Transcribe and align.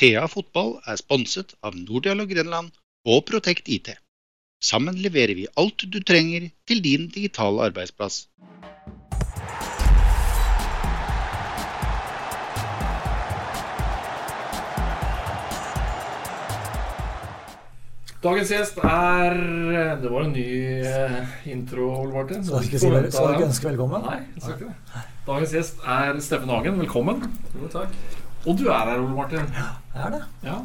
Thea 0.00 0.20
fotball 0.32 0.70
er 0.92 0.98
sponset 1.00 1.54
av 1.68 1.74
Nordialog 1.80 2.30
Grenland 2.34 2.70
og 3.14 3.24
Protect 3.30 3.68
IT. 3.76 3.90
Sammen 4.70 5.00
leverer 5.06 5.36
vi 5.42 5.48
alt 5.64 5.84
du 5.96 6.00
trenger 6.12 6.48
til 6.72 6.82
din 6.88 7.08
digitale 7.18 7.68
arbeidsplass. 7.70 8.22
Dagens 18.20 18.50
gjest 18.52 18.80
er 18.84 19.36
Det 20.02 20.10
var 20.12 20.26
en 20.26 20.32
ny 20.34 20.46
eh, 20.84 21.36
intro, 21.48 21.86
Ole 22.02 22.12
Martin. 22.12 22.44
Skal 22.44 22.66
ikke, 22.68 22.78
si, 22.82 22.90
vel- 22.92 23.08
skal 23.12 23.32
ikke 23.36 23.46
ønske 23.48 23.68
velkommen? 23.70 24.02
Nei, 24.04 24.18
jeg 24.34 24.42
skal 24.44 24.56
ikke 24.58 24.68
det. 24.68 25.04
Dagens 25.30 25.54
gjest 25.56 25.86
er 25.98 26.20
Steffen 26.20 26.52
Hagen. 26.52 26.76
Velkommen. 26.82 27.24
Jo, 27.56 27.70
takk. 27.72 28.19
Og 28.46 28.56
du 28.56 28.66
er 28.72 28.86
her, 28.88 28.98
Ole 29.02 29.14
Martin. 29.14 29.48
Ja, 29.52 29.68
jeg 29.94 30.04
er 30.06 30.14
det. 30.14 30.20
Ja. 30.46 30.58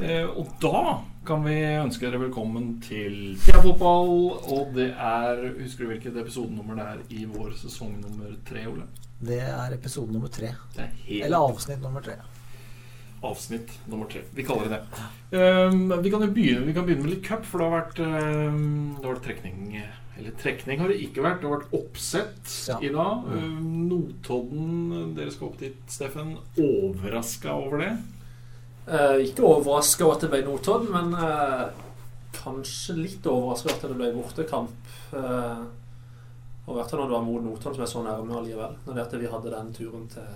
Eh, 0.00 0.26
og 0.30 0.52
da 0.62 0.82
kan 1.26 1.42
vi 1.44 1.56
ønske 1.80 2.06
dere 2.06 2.20
velkommen 2.22 2.76
til 2.84 3.34
Fotball. 3.50 4.12
Og 4.54 4.70
det 4.76 4.92
er 4.94 5.42
Husker 5.58 5.84
du 5.84 5.90
hvilket 5.90 6.18
episodenummer 6.22 6.78
det 6.78 6.86
er 6.86 7.00
i 7.18 7.24
vår 7.28 7.56
sesong 7.60 7.96
nummer 8.00 8.30
tre, 8.46 8.62
Ole? 8.70 8.86
Det 9.20 9.40
er 9.42 9.74
episode 9.76 10.14
nummer 10.14 10.30
tre. 10.32 10.54
Det 10.76 10.86
helt 11.08 11.26
Eller 11.26 11.48
avsnitt 11.50 11.82
nummer 11.82 12.00
tre. 12.06 12.14
avsnitt 13.22 13.74
nummer 13.90 14.06
tre. 14.08 14.22
Vi 14.32 14.46
kaller 14.48 14.70
det 14.70 14.78
det. 14.78 15.02
Um, 15.36 15.90
vi, 16.02 16.10
kan 16.10 16.22
begynne, 16.32 16.64
vi 16.64 16.72
kan 16.72 16.86
begynne 16.86 17.04
med 17.04 17.12
litt 17.18 17.26
cup, 17.26 17.44
for 17.44 17.60
det 17.60 17.66
har 17.66 17.74
vært, 17.74 17.98
um, 18.00 18.94
det 18.96 19.04
har 19.04 19.12
vært 19.12 19.26
trekning 19.26 19.74
Eller 20.18 20.34
trekning 20.36 20.80
har 20.82 20.90
det 20.90 20.98
ikke 21.00 21.22
vært. 21.24 21.40
Det 21.40 21.48
har 21.48 21.58
vært 21.60 21.74
oppsett 21.78 22.54
Ja. 22.68 22.78
i 22.82 22.90
dag. 22.92 23.28
Um, 23.30 23.88
Notodden, 23.88 25.14
dere 25.16 25.30
skal 25.32 25.48
opp 25.48 25.58
dit, 25.58 25.78
Steffen. 25.88 26.34
Overraska 26.58 27.54
over 27.54 27.78
det? 27.84 27.92
Eh, 28.90 29.16
ikke 29.28 29.44
overraska 29.46 30.04
over 30.04 30.16
at 30.18 30.24
det 30.26 30.30
ble 30.32 30.42
Notodden, 30.44 30.90
men 30.92 31.14
eh, 31.14 31.68
kanskje 32.36 32.96
litt 32.98 33.26
overraska 33.26 33.70
over 33.70 33.76
at 33.78 33.88
det 33.88 33.98
ble 34.00 34.12
bortekamp. 34.16 34.94
Eh, 35.12 35.62
og 36.66 36.76
hvert 36.76 36.90
fall 36.92 37.00
når 37.02 37.08
det 37.10 37.16
var 37.16 37.26
mot 37.26 37.44
Notodden, 37.44 37.74
som 37.78 37.82
er 37.86 37.92
så 37.94 38.02
nærme 38.04 38.36
allikevel. 38.40 38.76
Når 38.86 38.94
det 38.98 39.06
at 39.06 39.20
vi 39.20 39.30
hadde 39.32 39.54
den 39.54 39.72
turen 39.74 40.08
til 40.12 40.26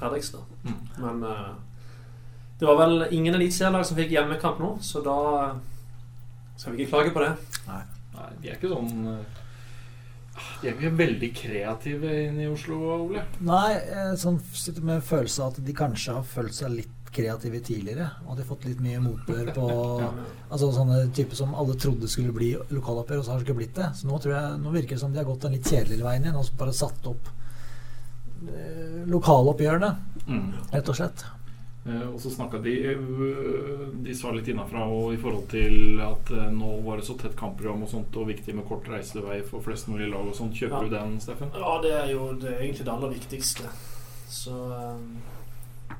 Fredrikstad. 0.00 0.42
Mm. 0.64 0.80
Men 1.04 1.22
eh, 1.30 1.52
det 2.60 2.68
var 2.68 2.76
vel 2.78 3.06
ingen 3.10 3.34
eliteserielag 3.34 3.86
som 3.86 3.96
fikk 3.98 4.12
hjemmekamp 4.14 4.60
nå, 4.62 4.72
så 4.84 5.00
da 5.04 5.16
eh, 5.44 5.54
skal 6.56 6.74
vi 6.74 6.82
ikke 6.84 6.92
klage 6.96 7.14
på 7.14 7.24
det. 7.24 7.32
Nei, 7.68 7.80
de 8.42 8.48
er 8.50 8.56
ikke 8.58 8.70
sånn 8.72 9.06
uh, 9.08 9.42
De 10.62 10.68
er 10.68 10.74
ikke 10.76 10.90
veldig 10.96 11.28
kreative 11.36 12.10
inne 12.28 12.46
i 12.46 12.50
Oslo, 12.52 12.78
Ole. 13.06 13.22
Nei, 13.44 13.74
jeg 13.76 14.18
sånn, 14.22 14.38
sitter 14.56 14.84
med 14.88 15.04
følelse 15.04 15.42
av 15.44 15.52
at 15.54 15.62
de 15.66 15.74
kanskje 15.76 16.14
har 16.16 16.24
følt 16.28 16.56
seg 16.56 16.72
litt 16.76 16.98
kreative 17.12 17.58
tidligere. 17.60 18.06
Og 18.24 18.38
de 18.38 18.40
har 18.40 18.48
fått 18.48 18.64
litt 18.64 18.80
mye 18.80 19.00
motbør 19.04 19.50
på 19.52 19.66
Altså 20.52 20.70
sånne 20.72 21.02
typer 21.12 21.36
som 21.36 21.52
alle 21.56 21.76
trodde 21.76 22.08
skulle 22.08 22.32
bli 22.32 22.54
lokaloppgjør, 22.72 23.20
og 23.20 23.26
så 23.26 23.34
har 23.34 23.42
det 23.42 23.46
ikke 23.50 23.58
blitt 23.60 23.76
det. 23.76 23.90
Så 23.98 24.08
nå, 24.08 24.16
jeg, 24.24 24.56
nå 24.64 24.72
virker 24.72 24.96
det 24.96 25.02
som 25.04 25.12
de 25.12 25.20
har 25.20 25.28
gått 25.28 25.44
den 25.44 25.58
litt 25.58 25.68
kjedeligere 25.68 26.08
veien 26.08 26.24
igjen, 26.24 26.40
og 26.40 26.56
bare 26.60 26.72
satt 26.76 27.08
opp 27.12 27.28
eh, 28.48 29.02
lokaloppgjørene, 29.12 29.92
Mm. 30.22 30.52
rett 30.72 30.88
og 30.88 30.94
slett. 30.96 31.24
Eh, 31.86 32.04
og 32.14 32.20
så 32.22 32.30
snakka 32.30 32.60
de 32.62 32.72
eh, 32.92 33.00
De 34.06 34.12
sa 34.14 34.30
litt 34.30 34.46
innafra 34.52 34.84
og 34.86 35.14
i 35.14 35.18
forhold 35.18 35.48
til 35.50 35.98
at 36.04 36.30
eh, 36.30 36.50
nå 36.54 36.68
var 36.86 37.00
det 37.00 37.06
så 37.08 37.16
tett 37.18 37.34
kampprogram 37.36 37.82
og 37.82 37.90
sånt, 37.90 38.14
og 38.22 38.28
viktig 38.30 38.54
med 38.54 38.68
kort 38.68 38.86
reisevei 38.86 39.40
for 39.48 39.64
flest 39.66 39.88
mulig 39.90 40.06
lag 40.12 40.28
og 40.30 40.36
sånt. 40.38 40.54
Kjøper 40.54 40.78
Ja. 40.78 40.88
du 40.88 40.94
den, 40.94 41.18
Steffen? 41.20 41.50
Ja, 41.58 41.72
det 41.82 41.92
er 41.98 42.12
jo 42.14 42.32
det 42.38 42.52
er 42.52 42.60
egentlig 42.62 42.86
det 42.86 42.94
aller 42.94 43.14
viktigste. 43.16 43.66
Så 44.30 44.54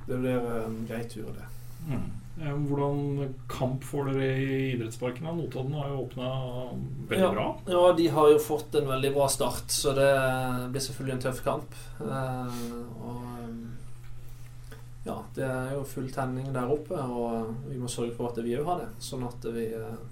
det 0.06 0.18
blir 0.22 0.38
en 0.64 0.84
grei 0.88 1.02
tur, 1.10 1.32
det. 1.34 1.48
Mm. 1.90 2.10
Hvordan 2.66 3.34
kamp 3.50 3.82
får 3.84 4.06
dere 4.12 4.28
i 4.40 4.54
idrettsparken? 4.72 5.26
Notodden 5.36 5.74
har 5.76 5.90
jo 5.90 5.98
åpna 6.06 6.30
veldig 7.10 7.18
Ja. 7.26 7.32
bra. 7.34 7.48
Ja, 7.66 7.92
de 7.92 8.06
har 8.08 8.30
jo 8.30 8.38
fått 8.38 8.74
en 8.78 8.86
veldig 8.88 9.12
bra 9.14 9.26
start, 9.28 9.68
så 9.68 9.92
det 9.94 10.08
blir 10.72 10.80
selvfølgelig 10.80 11.12
en 11.18 11.24
tøff 11.26 11.42
kamp. 11.44 11.74
Og 12.00 13.31
ja, 15.04 15.16
det 15.34 15.44
er 15.44 15.72
jo 15.74 15.82
full 15.88 16.10
tenning 16.14 16.52
der 16.54 16.70
oppe, 16.70 16.94
og 16.94 17.54
vi 17.66 17.78
må 17.80 17.90
sørge 17.90 18.14
for 18.14 18.30
at 18.30 18.38
vi 18.44 18.54
òg 18.58 18.68
har 18.68 18.82
det. 18.84 18.90
Sånn 19.02 19.24
at 19.26 19.46
vi 19.54 19.66
eh, 19.74 20.02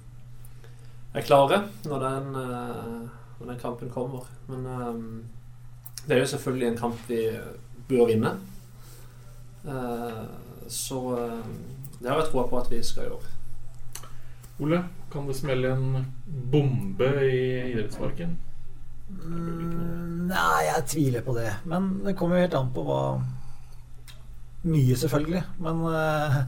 er 1.15 1.27
klare 1.27 1.63
når 1.87 2.07
den, 2.07 2.31
eh, 2.41 2.97
når 3.39 3.53
den 3.53 3.61
kampen 3.63 3.93
kommer. 3.95 4.27
Men 4.51 4.67
eh, 4.67 5.01
det 6.07 6.17
er 6.17 6.25
jo 6.25 6.33
selvfølgelig 6.35 6.71
en 6.73 6.81
kamp 6.81 7.07
vi 7.11 7.23
bør 7.91 8.11
vinne. 8.11 8.35
Eh, 9.63 10.23
så 10.67 11.01
eh, 11.19 11.43
det 12.01 12.11
har 12.11 12.23
jeg 12.23 12.31
troa 12.33 12.49
på 12.51 12.59
at 12.59 12.71
vi 12.73 12.83
skal 12.83 13.11
gjøre. 13.11 13.37
Ole, 14.61 14.85
kan 15.13 15.27
det 15.29 15.39
smelle 15.39 15.71
en 15.73 16.07
bombe 16.27 17.15
i 17.25 17.43
idrettsparken? 17.71 18.35
Mm, 19.11 20.27
nei, 20.31 20.65
jeg 20.67 20.89
tviler 20.91 21.23
på 21.25 21.35
det. 21.39 21.53
Men 21.71 21.93
det 22.05 22.19
kommer 22.19 22.39
jo 22.39 22.49
helt 22.49 22.59
an 22.59 22.75
på 22.75 22.85
hva 22.87 23.03
Mye, 24.63 24.97
selvfølgelig. 24.97 25.45
Men 25.65 25.85
eh, 25.89 26.41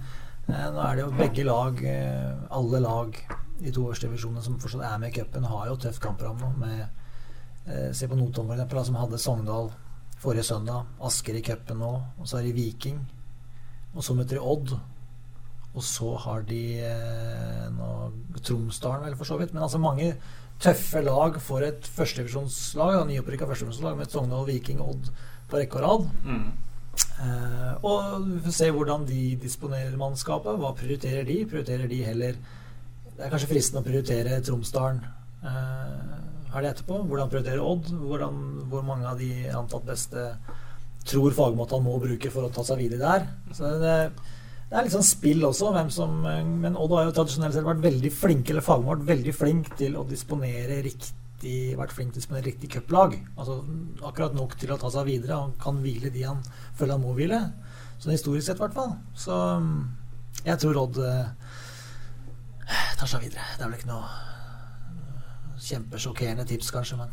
eh, 0.49 0.67
nå 0.75 0.83
er 0.85 0.99
det 0.99 1.05
jo 1.05 1.13
begge 1.17 1.47
lag, 1.49 1.79
eh, 1.89 2.33
alle 2.53 2.83
lag 2.85 3.17
i 3.63 3.71
to 3.71 3.87
øverste 3.87 4.09
divisjoner 4.09 4.45
som 4.45 4.59
fortsatt 4.61 4.85
er 4.85 4.99
med 5.01 5.13
i 5.13 5.21
cupen, 5.21 5.47
har 5.49 5.71
jo 5.71 5.79
tøff 5.81 6.01
kampprogram 6.03 6.43
nå. 6.43 6.69
Se 7.95 8.09
på 8.11 8.17
Notodden, 8.19 8.59
da, 8.59 8.83
som 8.83 8.97
hadde 8.99 9.21
Sogndal 9.23 9.69
forrige 10.23 10.47
søndag. 10.47 10.89
Asker 11.03 11.39
i 11.39 11.43
cupen 11.47 11.79
nå. 11.83 11.93
Og 12.19 12.27
så 12.27 12.39
har 12.39 12.47
de 12.47 12.55
Viking. 12.57 12.99
Og 13.95 14.05
så 14.05 14.17
møter 14.19 14.39
de 14.39 14.43
Odd. 14.43 14.75
Og 15.73 15.85
så 15.87 16.11
har 16.27 16.43
de 16.49 16.63
eh, 16.85 17.83
Tromsdalen, 18.43 19.07
vel, 19.07 19.17
for 19.17 19.29
så 19.29 19.39
vidt. 19.41 19.55
Men 19.55 19.65
altså 19.65 19.81
mange 19.83 20.13
tøffe 20.63 21.03
lag 21.03 21.39
for 21.43 21.65
et 21.67 21.87
førstedivisjonslag. 21.97 22.99
Nyopprykka 23.09 23.49
førstedivisjonslag 23.49 23.99
med 23.99 24.13
Sogndal, 24.13 24.47
Viking 24.51 24.83
og 24.83 24.97
Odd 24.97 25.11
på 25.51 25.61
rekke 25.61 25.81
og 25.81 25.87
rad. 25.87 26.13
Mm. 26.27 26.72
Eh, 27.23 27.75
og 27.87 28.27
vi 28.27 28.41
får 28.47 28.57
se 28.57 28.71
hvordan 28.75 29.07
de 29.07 29.23
disponerer 29.43 29.95
mannskapet. 30.01 30.59
Hva 30.59 30.73
prioriterer 30.79 31.27
de? 31.29 31.39
Prioriterer 31.49 31.91
de 31.91 32.03
heller 32.07 32.37
Det 33.13 33.27
er 33.27 33.31
kanskje 33.31 33.51
fristende 33.53 33.83
å 33.83 33.87
prioritere 33.87 34.41
Tromsdalen 34.43 35.03
her 35.43 36.65
det 36.65 36.71
etterpå. 36.73 37.01
Hvordan 37.09 37.31
prioriterer 37.31 37.65
Odd? 37.65 37.91
Hvordan, 37.93 38.43
hvor 38.73 38.85
mange 38.87 39.09
av 39.11 39.21
de 39.21 39.31
antatt 39.53 39.85
beste 39.87 40.29
tror 41.09 41.35
fagmåtene 41.35 41.85
må 41.85 41.99
bruke 42.03 42.31
for 42.33 42.47
å 42.47 42.53
ta 42.55 42.65
seg 42.67 42.83
videre 42.83 43.03
der? 43.03 43.27
Så 43.55 43.71
det, 43.83 43.97
det 44.71 44.79
er 44.79 44.87
litt 44.87 44.95
sånn 44.97 45.07
spill 45.07 45.45
også. 45.49 45.73
Som, 45.95 46.23
men 46.25 46.79
Odd 46.79 46.97
har 46.97 47.09
jo 47.09 47.17
tradisjonelt 47.19 47.57
sett 47.57 47.69
vært 47.69 47.85
veldig 47.85 48.13
flink 48.17 48.53
eller 48.53 48.65
fagmål 48.65 49.05
veldig 49.09 49.35
flink 49.37 49.75
til 49.79 49.99
å 50.01 50.07
disponere 50.09 50.81
riktig 50.85 51.22
vært 51.79 51.95
flink 51.95 52.13
til 52.13 52.21
å 52.21 52.23
disponere 52.23 52.47
riktig 52.47 52.71
cuplag. 52.73 53.17
Altså 53.37 53.61
akkurat 54.07 54.35
nok 54.37 54.55
til 54.61 54.73
å 54.73 54.79
ta 54.81 54.91
seg 54.93 55.09
videre. 55.09 55.41
Han 55.41 55.57
kan 55.61 55.81
hvile 55.83 56.13
de 56.15 56.25
han 56.27 56.43
føler 56.79 56.95
han 56.97 57.03
må 57.05 57.15
hvile. 57.17 57.41
Sånn 58.03 58.15
historisk 58.15 58.49
sett, 58.49 58.61
i 58.61 58.65
hvert 58.65 58.77
fall. 58.77 58.95
Så 59.19 59.35
mm, 59.63 59.81
jeg 60.43 60.59
tror 60.63 60.81
Odd 60.85 61.01
eh, 61.07 61.51
tar 62.99 63.11
seg 63.11 63.27
videre. 63.27 63.47
Det 63.57 63.65
er 63.65 63.71
vel 63.71 63.79
ikke 63.79 63.91
noe 63.91 64.07
eh, 64.09 65.59
kjempesjokkerende 65.69 66.47
tips, 66.51 66.73
kanskje, 66.75 66.99
men 67.03 67.13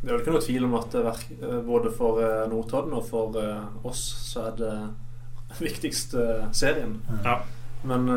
Det 0.00 0.08
er 0.08 0.14
vel 0.14 0.22
ikke 0.22 0.34
noe 0.34 0.46
tvil 0.46 0.66
om 0.66 0.78
at 0.78 0.98
eh, 0.98 1.60
både 1.66 1.94
for 1.94 2.22
Notodden 2.50 2.98
og 2.98 3.06
for 3.06 3.38
oss 3.86 4.02
så 4.32 4.48
er 4.50 4.58
det 4.58 4.74
viktigste 5.68 6.50
serien. 6.56 6.98
Ja. 7.24 7.40
Men 7.86 8.10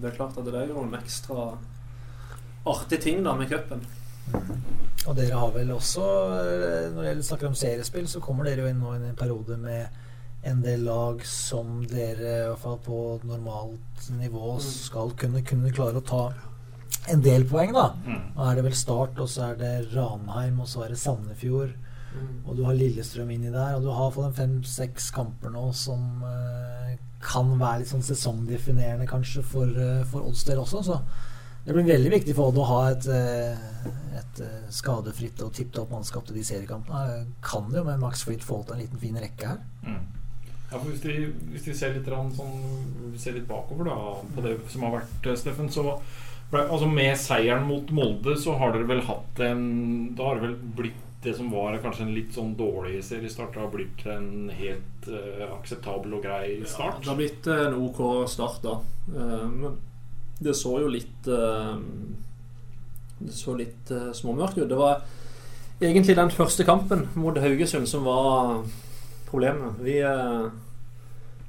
det 0.00 0.10
er 0.10 0.16
klart 0.16 0.38
at 0.38 0.46
det 0.46 0.54
er 0.54 0.70
jo 0.70 0.84
en 0.84 0.94
ekstra 0.96 1.54
artig 2.66 3.00
ting 3.04 3.22
da 3.24 3.34
med 3.36 3.50
cupen. 3.50 3.84
Og 5.04 5.12
dere 5.18 5.36
har 5.36 5.52
vel 5.52 5.74
også, 5.74 6.06
eh, 6.40 6.88
når 6.94 7.10
det 7.10 7.26
snakker 7.26 7.50
om 7.50 7.58
seriespill, 7.58 8.08
så 8.08 8.22
kommer 8.24 8.44
dere 8.48 8.64
jo 8.64 8.70
inn 8.72 8.80
nå 8.80 8.94
i 8.94 9.02
en 9.02 9.18
periode 9.18 9.58
med 9.60 9.86
en 10.44 10.62
del 10.64 10.84
lag 10.84 11.22
som 11.24 11.84
dere 11.88 12.32
i 12.32 12.48
hvert 12.48 12.60
fall 12.60 12.78
på 12.84 12.98
normalt 13.24 14.08
nivå 14.18 14.58
skal 14.60 15.12
kunne, 15.16 15.40
kunne 15.44 15.72
klare 15.72 16.00
å 16.00 16.04
ta 16.04 16.24
en 17.12 17.20
del 17.24 17.44
poeng, 17.48 17.72
da. 17.76 17.90
Mm. 18.04 18.20
Nå 18.36 18.48
er 18.48 18.56
det 18.56 18.64
vel 18.64 18.76
Start, 18.76 19.18
og 19.20 19.28
så 19.28 19.50
er 19.50 19.60
det 19.60 19.72
Ranheim, 19.94 20.60
og 20.60 20.68
så 20.68 20.84
er 20.84 20.92
det 20.92 21.00
Sandefjord. 21.00 21.74
Og 22.46 22.56
du 22.56 22.62
har 22.64 22.76
Lillestrøm 22.78 23.32
inni 23.34 23.50
der, 23.50 23.74
og 23.74 23.82
du 23.82 23.90
har 23.90 24.12
fått 24.14 24.28
en 24.28 24.36
fem-seks 24.36 25.10
kamper 25.14 25.50
nå 25.50 25.64
som 25.74 26.22
eh, 26.28 26.92
kan 27.24 27.54
være 27.58 27.82
litt 27.82 27.90
sånn 27.90 28.04
sesongdefinerende 28.06 29.08
kanskje 29.10 29.42
for, 29.46 29.66
eh, 29.66 30.04
for 30.10 30.28
Odds 30.28 30.44
del 30.46 30.60
også. 30.62 30.84
Så 30.86 31.00
det 31.64 31.72
blir 31.72 31.86
veldig 31.88 32.10
viktig 32.12 32.34
for 32.36 32.52
Odd 32.52 32.58
å 32.60 32.66
ha 32.68 32.80
et, 32.90 33.06
eh, 33.08 33.86
et 34.20 34.42
eh, 34.44 34.66
skadefritt 34.74 35.40
og 35.46 35.54
tipp 35.56 35.78
opp 35.80 35.94
mannskap 35.94 36.26
til 36.28 36.36
de 36.36 36.44
seriekampene. 36.44 37.22
Kan 37.44 37.70
det 37.70 37.80
jo 37.80 37.86
med 37.86 38.02
Max 38.02 38.26
Fritt 38.28 38.44
få 38.44 38.60
til 38.64 38.76
en 38.76 38.82
liten 38.84 39.00
fin 39.00 39.16
rekke 39.16 39.54
her. 39.54 39.62
Mm. 39.86 40.02
Ja, 40.74 40.76
for 40.76 40.90
hvis 40.90 41.04
vi, 41.06 41.30
hvis 41.54 41.68
vi 41.70 41.76
ser 41.78 41.94
litt, 41.96 42.10
sånn, 42.36 42.58
vi 43.12 43.20
ser 43.22 43.38
litt 43.38 43.48
bakover 43.48 43.88
da, 43.88 43.96
på 44.34 44.44
det 44.44 44.58
som 44.72 44.84
har 44.84 44.98
vært, 44.98 45.30
eh, 45.30 45.38
Steffen, 45.40 45.70
så 45.72 45.86
ble, 46.50 46.66
altså 46.66 46.90
med 46.90 47.16
seieren 47.20 47.64
mot 47.68 47.88
Molde 47.96 48.36
så 48.40 48.58
har 48.60 48.74
dere 48.74 48.90
vel 48.90 49.00
hatt 49.06 49.40
en 49.42 49.64
Da 50.14 50.28
har 50.28 50.38
det 50.38 50.48
vel 50.48 50.58
blitt 50.82 51.00
det 51.24 51.32
som 51.38 51.48
var 51.48 51.78
kanskje 51.80 52.04
en 52.04 52.12
litt 52.12 52.34
sånn 52.36 52.50
dårlig 52.58 52.98
seriestart, 53.06 53.56
har 53.56 53.70
blitt 53.72 54.02
en 54.12 54.50
helt 54.52 55.06
uh, 55.08 55.54
akseptabel 55.54 56.18
og 56.18 56.26
grei 56.26 56.58
start? 56.68 56.98
Ja, 56.98 57.00
det 57.00 57.08
har 57.08 57.16
blitt 57.16 57.48
en 57.48 57.78
OK 57.80 58.02
start, 58.28 58.58
da. 58.60 58.74
Uh, 59.08 59.46
men 59.48 59.78
det 60.40 60.54
så 60.58 60.78
jo 60.82 60.88
litt 60.90 61.28
eh, 61.30 61.76
Det 63.24 63.32
så 63.32 63.54
litt 63.54 63.90
uh, 63.94 64.10
småmørkt 64.12 64.58
ut. 64.58 64.68
Det 64.68 64.76
var 64.76 65.04
egentlig 65.80 66.16
den 66.16 66.32
første 66.34 66.64
kampen 66.66 67.06
mot 67.14 67.38
Haugesund 67.38 67.86
som 67.88 68.04
var 68.04 68.64
problemet. 69.34 69.80
Vi 69.80 69.98
eh, 70.00 70.46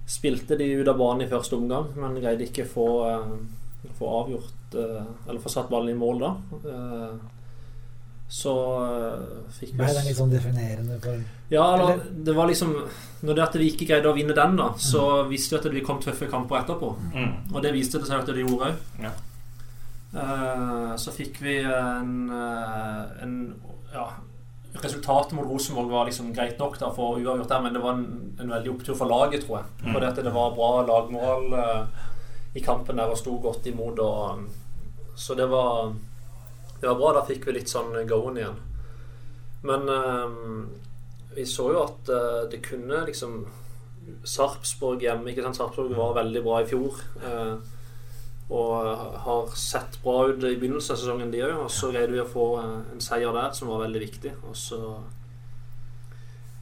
spilte 0.09 0.57
de 0.57 0.71
ut 0.79 0.87
av 0.87 0.97
banen 0.97 1.25
i 1.25 1.29
første 1.29 1.57
omgang, 1.57 1.91
men 1.97 2.17
greide 2.21 2.47
ikke 2.47 2.65
få, 2.69 2.87
eh, 3.11 3.91
få 3.99 4.11
avgjort 4.23 4.77
eh, 4.81 5.05
Eller 5.29 5.39
få 5.39 5.51
satt 5.53 5.69
ballen 5.69 5.93
i 5.93 5.99
mål 5.99 6.23
da. 6.23 6.31
Eh, 8.25 8.31
så 8.31 8.53
fikk 9.53 9.69
fikk 9.69 9.77
Ble 9.77 9.87
den 9.93 10.01
vi 10.01 10.09
litt 10.09 10.17
sånn 10.17 10.31
definerende 10.33 10.95
for 11.01 11.19
ja, 11.49 11.65
eller, 11.75 11.91
Eller- 11.93 12.23
det 12.25 12.33
var 12.35 12.47
liksom 12.47 12.73
Når 13.21 13.35
det 13.35 13.43
at 13.43 13.55
vi 13.55 13.69
ikke 13.69 13.85
greide 13.85 14.09
å 14.09 14.15
vinne 14.15 14.33
den, 14.33 14.55
da, 14.57 14.73
så 14.77 15.27
visste 15.29 15.55
vi 15.55 15.59
at 15.61 15.73
det 15.73 15.83
kom 15.85 16.01
tøffe 16.01 16.27
kamper 16.29 16.63
etterpå. 16.63 16.95
Mm. 17.13 17.53
Og 17.53 17.61
det 17.61 17.73
viste 17.73 17.99
det 17.99 18.07
seg 18.07 18.19
at 18.19 18.25
det 18.25 18.45
gjorde 18.45 18.71
òg. 18.71 18.75
Ja. 19.01 19.11
så 20.97 21.11
fikk 21.11 21.41
vi 21.41 21.57
en, 21.59 22.29
eh, 22.29 23.23
en 23.23 23.55
ja, 23.93 24.09
Resultatet 24.81 25.31
mot 25.31 25.47
Rosenborg 25.47 25.89
var 25.89 26.05
liksom 26.05 26.33
greit 26.33 26.59
nok 26.59 26.77
da 26.79 26.89
for 26.91 27.19
uavgjort 27.19 27.47
der, 27.47 27.61
men 27.61 27.73
det 27.73 27.81
var 27.81 27.93
en, 27.93 28.35
en 28.39 28.49
veldig 28.49 28.71
opptur 28.73 28.95
for 28.95 29.07
laget, 29.07 29.45
tror 29.45 29.61
jeg. 29.61 29.65
Mm. 29.85 29.93
Fordi 29.93 30.05
at 30.05 30.15
det 30.15 30.33
var 30.33 30.55
bra 30.55 30.71
lagmål 30.83 31.53
uh, 31.53 31.87
i 32.55 32.59
kampen 32.59 32.99
der 32.99 33.13
og 33.13 33.17
sto 33.17 33.37
godt 33.39 33.65
imot. 33.71 33.99
Og, 33.99 34.43
så 35.15 35.35
det 35.39 35.47
var, 35.49 35.93
det 36.81 36.89
var 36.89 36.97
bra. 36.99 37.13
Da 37.17 37.25
fikk 37.27 37.47
vi 37.47 37.57
litt 37.57 37.71
sånn 37.71 37.93
go-en 38.09 38.41
igjen. 38.41 38.57
Men 39.65 39.87
um, 39.89 40.65
vi 41.35 41.45
så 41.49 41.69
jo 41.73 41.85
at 41.85 42.11
uh, 42.11 42.43
det 42.51 42.63
kunne 42.65 43.05
liksom 43.07 43.45
Sarpsborg 44.25 45.01
hjemme 45.01 45.31
ikke 45.31 45.45
sant? 45.45 45.57
Sarpsborg 45.57 45.95
var 45.97 46.19
veldig 46.19 46.43
bra 46.45 46.59
i 46.61 46.69
fjor. 46.69 46.99
Uh, 47.23 47.57
og 48.49 49.05
har 49.25 49.53
sett 49.57 49.97
bra 50.03 50.27
ut 50.29 50.43
i 50.43 50.55
begynnelsen 50.59 50.93
av 50.93 50.99
sesongen, 51.01 51.31
de 51.33 51.41
òg. 51.47 51.55
Og 51.65 51.71
så 51.73 51.89
greide 51.93 52.13
vi 52.13 52.21
å 52.21 52.29
få 52.29 52.47
eh, 52.61 52.73
en 52.93 53.01
seier 53.01 53.33
der 53.33 53.53
som 53.57 53.71
var 53.71 53.85
veldig 53.87 54.01
viktig. 54.05 54.33
Og 54.49 54.57
så 54.57 54.81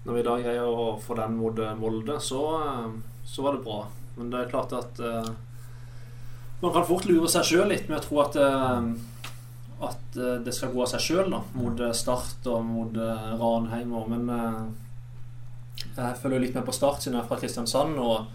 Når 0.04 0.18
vi 0.18 0.24
da 0.24 0.36
greier 0.39 0.68
å 0.68 0.98
få 1.00 1.15
den 1.15 1.36
mot 1.39 1.60
eh, 1.60 1.75
Molde, 1.80 2.19
så, 2.24 2.44
eh, 2.60 2.95
så 3.27 3.44
var 3.44 3.57
det 3.57 3.65
bra. 3.68 3.81
Men 4.15 4.31
det 4.31 4.39
er 4.39 4.51
klart 4.51 4.74
at 4.77 5.00
uh, 5.01 5.30
man 6.62 6.74
kan 6.75 6.86
fort 6.86 7.07
lure 7.10 7.25
seg 7.31 7.48
sjøl 7.48 7.71
litt 7.71 7.88
med 7.89 7.98
å 7.98 8.04
tro 8.04 8.19
at 8.21 8.36
eh, 8.38 8.92
at 9.81 10.18
eh, 10.18 10.38
det 10.46 10.54
skal 10.56 10.72
gå 10.74 10.81
av 10.84 10.92
seg 10.94 11.02
sjøl 11.08 11.34
mot 11.56 11.80
eh, 11.80 11.92
Start 11.98 12.46
og 12.52 12.64
mot 12.66 12.96
eh, 12.98 13.34
Ranheim. 13.40 13.94
og- 13.94 14.10
Men 14.10 14.30
jeg 15.98 16.18
følger 16.22 16.40
litt 16.40 16.56
med 16.56 16.66
på 16.66 16.74
Start 16.74 17.02
siden 17.02 17.18
jeg 17.18 17.24
er 17.24 17.28
fra 17.28 17.40
Kristiansand. 17.42 17.98
og 18.00 18.25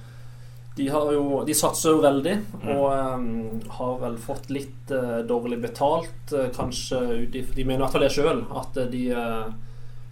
de, 0.76 0.88
har 0.88 1.12
jo, 1.12 1.43
de 1.44 1.55
satser 1.55 1.90
jo 1.90 2.02
veldig 2.05 2.35
og 2.70 2.85
um, 3.19 3.61
har 3.69 3.96
vel 3.99 4.17
fått 4.23 4.46
litt 4.55 4.93
uh, 4.94 5.25
dårlig 5.26 5.58
betalt. 5.61 6.31
uh, 6.32 6.44
kanskje 6.55 7.00
ut 7.25 7.32
De 7.32 7.64
mener 7.64 7.81
i 7.81 7.82
hvert 7.82 7.93
fall 7.96 8.05
det 8.06 8.12
sjøl, 8.14 8.44
at 8.55 8.79
de, 8.93 9.00
uh, 9.11 9.49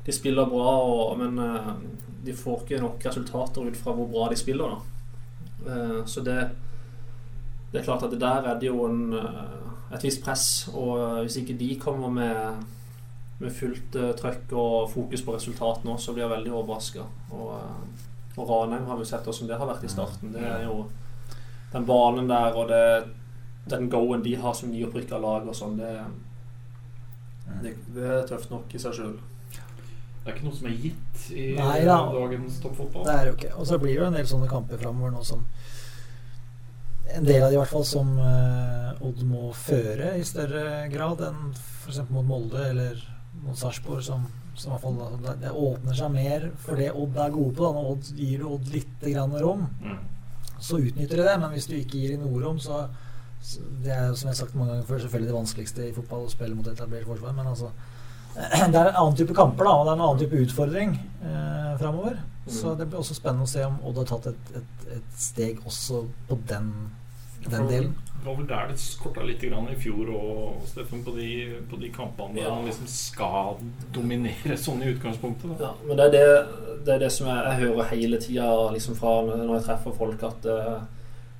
de 0.05 0.12
spiller 0.12 0.49
bra, 0.50 0.73
og, 0.82 1.19
men 1.20 1.38
de 2.26 2.34
får 2.34 2.64
ikke 2.64 2.81
nok 2.82 3.06
resultater 3.06 3.69
ut 3.70 3.76
fra 3.78 3.94
hvor 3.94 4.11
bra 4.11 4.26
de 4.32 4.37
spiller. 4.38 4.75
Så 6.06 6.20
det, 6.26 6.37
det 7.73 7.81
er 7.81 7.84
klart 7.87 8.02
at 8.06 8.11
det 8.11 8.19
der 8.23 8.46
er 8.50 8.58
det 8.58 8.67
jo 8.67 8.84
en, 8.87 9.14
et 9.93 10.05
visst 10.05 10.23
press. 10.25 10.47
Og 10.75 11.23
hvis 11.23 11.38
ikke 11.43 11.59
de 11.59 11.71
kommer 11.83 12.11
med, 12.11 12.65
med 13.38 13.55
fullt 13.55 13.97
eh, 14.00 14.12
trøkk 14.19 14.55
og 14.56 14.91
fokus 14.93 15.23
på 15.27 15.37
resultat 15.37 15.85
nå, 15.87 15.99
så 15.99 16.15
blir 16.15 16.27
jeg 16.27 16.35
veldig 16.35 16.55
overraska. 16.55 17.06
Og, 17.31 17.53
eh, 17.61 18.06
og 18.37 18.50
Ranheim 18.50 18.88
har 18.91 18.99
vi 19.00 19.09
sett 19.09 19.25
hvordan 19.25 19.50
det 19.50 19.61
har 19.61 19.71
vært 19.71 19.87
i 19.87 19.93
starten. 19.93 20.35
Det 20.35 20.43
er 20.44 20.67
jo 20.67 20.87
den 21.73 21.87
banen 21.88 22.29
der 22.31 22.56
og 22.56 22.69
det, 22.71 22.83
den 23.71 23.88
go-en 23.91 24.25
de 24.25 24.37
har 24.41 24.55
som 24.55 24.71
nyopprykka 24.73 25.19
lag 25.21 25.49
og 25.49 25.56
sånn, 25.56 25.79
det, 25.81 25.94
det, 27.62 27.73
det 27.97 28.05
er 28.06 28.29
tøft 28.29 28.53
nok 28.53 28.75
i 28.75 28.81
seg 28.83 28.94
sjøl. 28.97 29.17
Det 30.27 30.33
er 30.33 30.37
ikke 30.37 30.47
noe 30.49 30.59
som 30.59 30.67
er 30.67 30.79
gitt 30.83 31.27
i 31.31 31.43
Nei 31.55 31.83
da. 31.87 32.00
dagens 32.11 32.56
toppfotball. 32.59 33.05
Det 33.06 33.12
er 33.15 33.29
jo 33.29 33.35
ikke. 33.37 33.50
Og 33.55 33.67
så 33.69 33.77
blir 33.79 33.93
det 33.93 34.00
jo 34.00 34.06
en 34.09 34.17
del 34.19 34.27
sånne 34.27 34.49
kamper 34.50 34.81
framover 34.81 35.12
nå 35.15 35.21
som 35.27 35.44
En 37.16 37.24
del 37.24 37.42
av 37.42 37.50
de 37.50 37.56
i 37.56 37.60
hvert 37.60 37.72
fall 37.72 37.86
som 37.88 38.10
eh, 38.20 39.04
Odd 39.06 39.22
må 39.28 39.50
føre 39.56 40.14
i 40.18 40.24
større 40.26 40.86
grad 40.92 41.22
enn 41.24 41.52
f.eks. 41.56 42.02
mot 42.12 42.26
Molde 42.26 42.60
eller 42.70 42.98
mot 43.44 43.56
Sarpsborg, 43.56 44.02
som, 44.04 44.26
som 44.56 44.74
i 44.74 44.80
fall 44.82 44.98
altså, 45.04 45.20
det, 45.24 45.34
det 45.44 45.52
åpner 45.52 45.96
seg 45.96 46.12
mer 46.12 46.46
for 46.64 46.80
det 46.80 46.90
Odd 46.92 47.16
er 47.22 47.32
gode 47.34 47.54
på. 47.56 47.64
Da. 47.64 47.72
Når 47.76 47.90
Odd 47.94 48.12
gir 48.20 48.44
Odd 48.48 48.70
litt 48.74 49.08
grann 49.08 49.36
rom, 49.40 49.66
Mm. 49.80 49.98
så 50.64 50.78
utnytter 50.80 51.20
de 51.20 51.24
det. 51.28 51.34
Men 51.42 51.52
hvis 51.52 51.66
du 51.68 51.74
ikke 51.76 51.98
gir 52.00 52.14
dem 52.16 52.24
noe 52.26 52.42
rom, 52.44 52.60
så 52.62 52.86
så 53.46 53.60
Det 53.84 53.92
er 53.92 54.14
som 54.16 54.26
jeg 54.26 54.32
har 54.32 54.38
sagt 54.40 54.54
mange 54.56 54.72
ganger 54.72 54.86
før, 54.88 54.98
selvfølgelig 55.04 55.28
det 55.28 55.34
vanskeligste 55.36 55.84
i 55.86 55.92
fotball 55.94 56.24
å 56.24 56.30
spille 56.32 56.56
mot 56.56 56.66
etablert 56.66 57.04
forsvar, 57.06 57.34
men 57.36 57.46
altså 57.46 57.68
det 58.72 58.78
er 58.80 58.88
en 58.90 58.96
annen 59.02 59.16
type 59.16 59.34
kamper 59.36 59.68
da, 59.68 59.74
og 59.76 59.84
det 59.86 59.92
er 59.92 59.98
en 59.98 60.04
annen 60.06 60.22
type 60.22 60.40
utfordring 60.46 60.94
eh, 61.22 61.74
framover. 61.78 62.16
Så 62.48 62.72
det 62.78 62.88
blir 62.88 62.98
også 63.02 63.14
spennende 63.16 63.46
å 63.46 63.50
se 63.50 63.62
om 63.66 63.76
Odd 63.86 64.00
har 64.00 64.08
tatt 64.10 64.26
et, 64.32 64.50
et, 64.60 64.88
et 64.96 65.20
steg 65.20 65.60
også 65.68 66.02
på 66.28 66.38
den, 66.50 66.72
den 67.52 67.69
delen. 67.70 67.94
Det 68.16 68.26
var 68.32 68.38
vel 68.40 68.48
der 68.50 68.70
det 68.72 68.81
skorta 68.82 69.22
litt 69.22 69.43
grann 69.46 69.69
i 69.70 69.76
fjor 69.78 70.08
og 70.10 70.64
Steffen, 70.66 71.04
på 71.06 71.12
de, 71.14 71.28
på 71.70 71.78
de 71.78 71.93
kampene 71.94 72.34
der 72.34 72.48
Ja. 72.48 72.54
man 72.56 72.66
liksom 72.66 72.88
skal 72.90 73.60
dominere 73.94 74.56
sånn 74.58 74.82
i 74.82 74.90
utgangspunktet. 74.96 75.52
Da. 75.58 75.69
Ja, 75.69 75.72
men 75.87 75.96
det 76.00 76.08
er 76.08 76.10
det, 76.16 76.25
det, 76.84 76.94
er 76.94 76.98
det 77.04 77.12
som 77.14 77.28
jeg, 77.31 77.44
jeg 77.46 77.69
hører 77.69 77.90
hele 77.93 78.19
tida 78.20 78.50
liksom 78.75 78.98
fra 78.98 79.20
når 79.28 79.54
jeg 79.54 79.66
treffer 79.69 79.94
folk, 80.00 80.26
at 80.26 80.48
uh, 80.50 80.81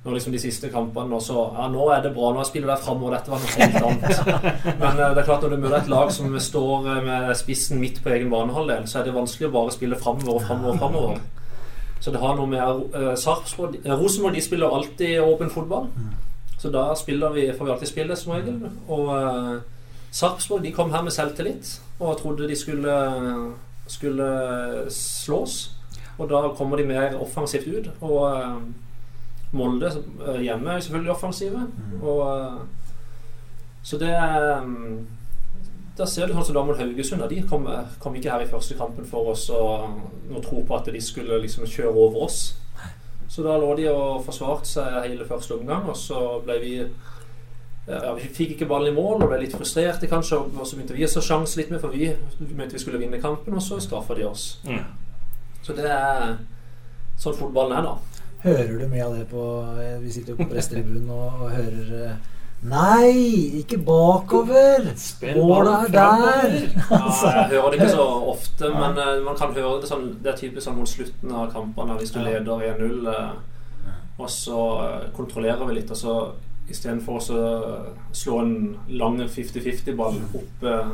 når 0.07 0.13
liksom 0.15 0.31
de 0.31 0.39
siste 0.39 0.69
kampene 0.71 1.17
og 1.17 1.21
så, 1.21 1.41
ja, 1.57 1.67
Nå 1.71 1.89
er 1.91 2.03
det 2.05 2.13
bra, 2.15 2.29
nå 2.31 2.43
spiller 2.47 2.71
jeg 2.71 2.85
framover, 2.85 3.17
dette 3.17 3.33
var 3.33 3.41
noe 3.43 3.55
helt 3.57 3.87
annet. 3.89 4.45
Men 4.81 5.01
eh, 5.01 5.09
det 5.11 5.23
er 5.23 5.27
klart 5.27 5.43
når 5.43 5.55
du 5.55 5.57
møter 5.65 5.81
et 5.81 5.89
lag 5.91 6.11
som 6.15 6.37
står 6.39 6.87
eh, 6.93 7.01
med 7.03 7.33
spissen 7.35 7.81
midt 7.81 7.99
på 8.03 8.13
egen 8.15 8.31
banehalvdel, 8.31 8.87
så 8.87 9.01
er 9.01 9.09
det 9.09 9.17
vanskelig 9.17 9.49
å 9.49 9.55
bare 9.57 9.75
spille 9.75 9.99
framover 9.99 10.37
og 10.37 10.45
framover 10.47 10.71
og 10.71 10.79
framover. 10.79 11.19
Så 11.99 12.13
det 12.13 12.21
har 12.21 12.35
noe 12.37 12.49
med 12.49 12.61
uh, 12.93 13.13
Sarpsborg 13.17 13.79
eh, 13.83 13.93
Rosenborg 13.97 14.35
de 14.37 14.43
spiller 14.45 14.73
alltid 14.73 15.21
åpen 15.21 15.49
fotball. 15.49 15.89
Så 16.57 16.69
da 16.73 16.89
spiller 16.97 17.33
vi, 17.35 17.51
får 17.53 17.65
vi 17.65 17.71
alltid 17.71 17.91
spille, 17.91 18.15
som 18.15 18.33
regel. 18.33 18.59
Og 18.87 19.09
uh, 19.13 19.55
Sarpsborg 20.11 20.63
de 20.63 20.73
kom 20.73 20.93
her 20.93 21.05
med 21.05 21.15
selvtillit 21.15 21.77
og 21.99 22.17
trodde 22.21 22.47
de 22.49 22.55
skulle, 22.55 22.93
skulle 23.87 24.27
slås. 24.93 25.71
Og 26.17 26.29
da 26.29 26.47
kommer 26.57 26.77
de 26.77 26.85
mer 26.89 27.17
offensivt 27.21 27.67
ut. 27.67 27.89
Og 28.01 28.21
uh, 28.25 28.61
Molde 29.51 29.91
hjemme 30.41 30.69
er 30.69 30.79
selvfølgelig 30.79 31.11
offensive. 31.11 31.67
Og, 32.01 32.37
eh, 32.37 32.59
så 33.83 33.97
det 33.97 34.15
mm, 34.65 35.07
Da 35.97 36.05
ser 36.05 36.29
du 36.29 36.35
sånn 36.35 36.45
som 36.45 36.57
da 36.57 36.63
mot 36.65 36.77
Haugesund. 36.77 37.23
De 37.31 37.41
kom, 37.49 37.65
kom 38.01 38.15
ikke 38.17 38.35
her 38.35 38.45
i 38.45 38.49
første 38.49 38.77
kampen 38.77 39.07
for 39.09 39.33
oss 39.33 39.47
og 39.49 39.97
noe 40.29 40.43
tro 40.45 40.61
på 40.67 40.77
at 40.77 40.91
de 40.93 41.01
skulle 41.01 41.39
liksom 41.41 41.65
kjøre 41.65 41.93
over 41.95 42.27
oss. 42.27 42.41
Så 43.27 43.43
da 43.43 43.57
lå 43.59 43.71
de 43.79 43.87
og 43.91 44.23
forsvarte 44.25 44.69
seg 44.69 44.99
hele 45.03 45.25
første 45.27 45.57
omgang, 45.57 45.89
og 45.89 45.97
så 45.99 46.39
ble 46.45 46.59
vi 46.61 46.73
ja, 47.87 48.11
Vi 48.17 48.27
fikk 48.35 48.55
ikke 48.55 48.67
ballen 48.67 48.91
i 48.91 48.95
mål 48.95 49.21
og 49.23 49.29
ble 49.31 49.41
litt 49.45 49.55
frustrerte, 49.55 50.09
kanskje. 50.11 50.41
Og 50.43 50.67
så 50.67 50.75
begynte 50.75 50.95
vi 50.95 51.05
å 51.07 51.09
ta 51.11 51.23
sjanse 51.23 51.59
litt 51.59 51.71
mer, 51.71 51.79
for 51.79 51.95
vi 51.95 52.11
mente 52.51 52.75
vi 52.75 52.83
skulle 52.83 52.99
vinne 52.99 53.21
kampen, 53.23 53.55
og 53.55 53.63
så 53.63 53.79
straffa 53.83 54.17
de 54.17 54.25
oss. 54.27 54.47
Mm. 54.67 54.83
Så 55.63 55.75
det 55.77 55.87
er 55.87 56.33
sånn 57.17 57.37
fotballen 57.37 57.77
er, 57.79 57.87
da. 57.87 58.23
Hører 58.43 58.73
du 58.81 58.87
mye 58.91 59.05
av 59.05 59.15
det 59.17 59.23
på 59.31 59.43
eh, 59.81 59.95
Vi 60.03 60.11
sitter 60.13 60.35
jo 60.35 60.41
på 60.43 60.49
pressetribunen 60.51 61.07
og, 61.09 61.39
og 61.41 61.55
hører 61.55 61.93
eh, 61.97 62.27
Nei, 62.63 63.59
ikke 63.61 63.77
bakover! 63.85 64.87
Målet 65.35 65.73
er 65.73 65.91
der! 65.93 66.55
Ja, 66.89 67.01
jeg 67.25 67.49
hører 67.51 67.69
det 67.69 67.77
ikke 67.81 67.89
så 67.93 68.07
ofte, 68.31 68.71
men 68.73 68.97
uh, 68.97 69.11
man 69.25 69.37
kan 69.37 69.53
høre 69.53 69.75
det 69.83 69.89
sånn 69.91 70.07
Det 70.23 70.31
er 70.31 70.39
typisk 70.39 70.65
sånn 70.65 70.79
mot 70.79 70.89
slutten 70.89 71.31
av 71.37 71.51
kampene, 71.53 71.97
hvis 71.99 72.11
du 72.15 72.19
Ja. 72.19 72.25
leder 72.31 72.65
1-0, 72.73 73.05
uh, 73.05 73.93
og 74.17 74.29
så 74.33 74.57
uh, 74.81 75.05
kontrollerer 75.13 75.65
vi 75.69 75.77
litt, 75.77 75.91
og 75.93 75.99
så 76.01 76.15
istedenfor 76.67 77.19
å 77.19 77.21
så 77.23 77.41
slå 78.11 78.39
en 78.41 78.55
lang 78.99 79.21
50-50-ball 79.23 80.17
opp 80.35 80.65
eh, 80.67 80.89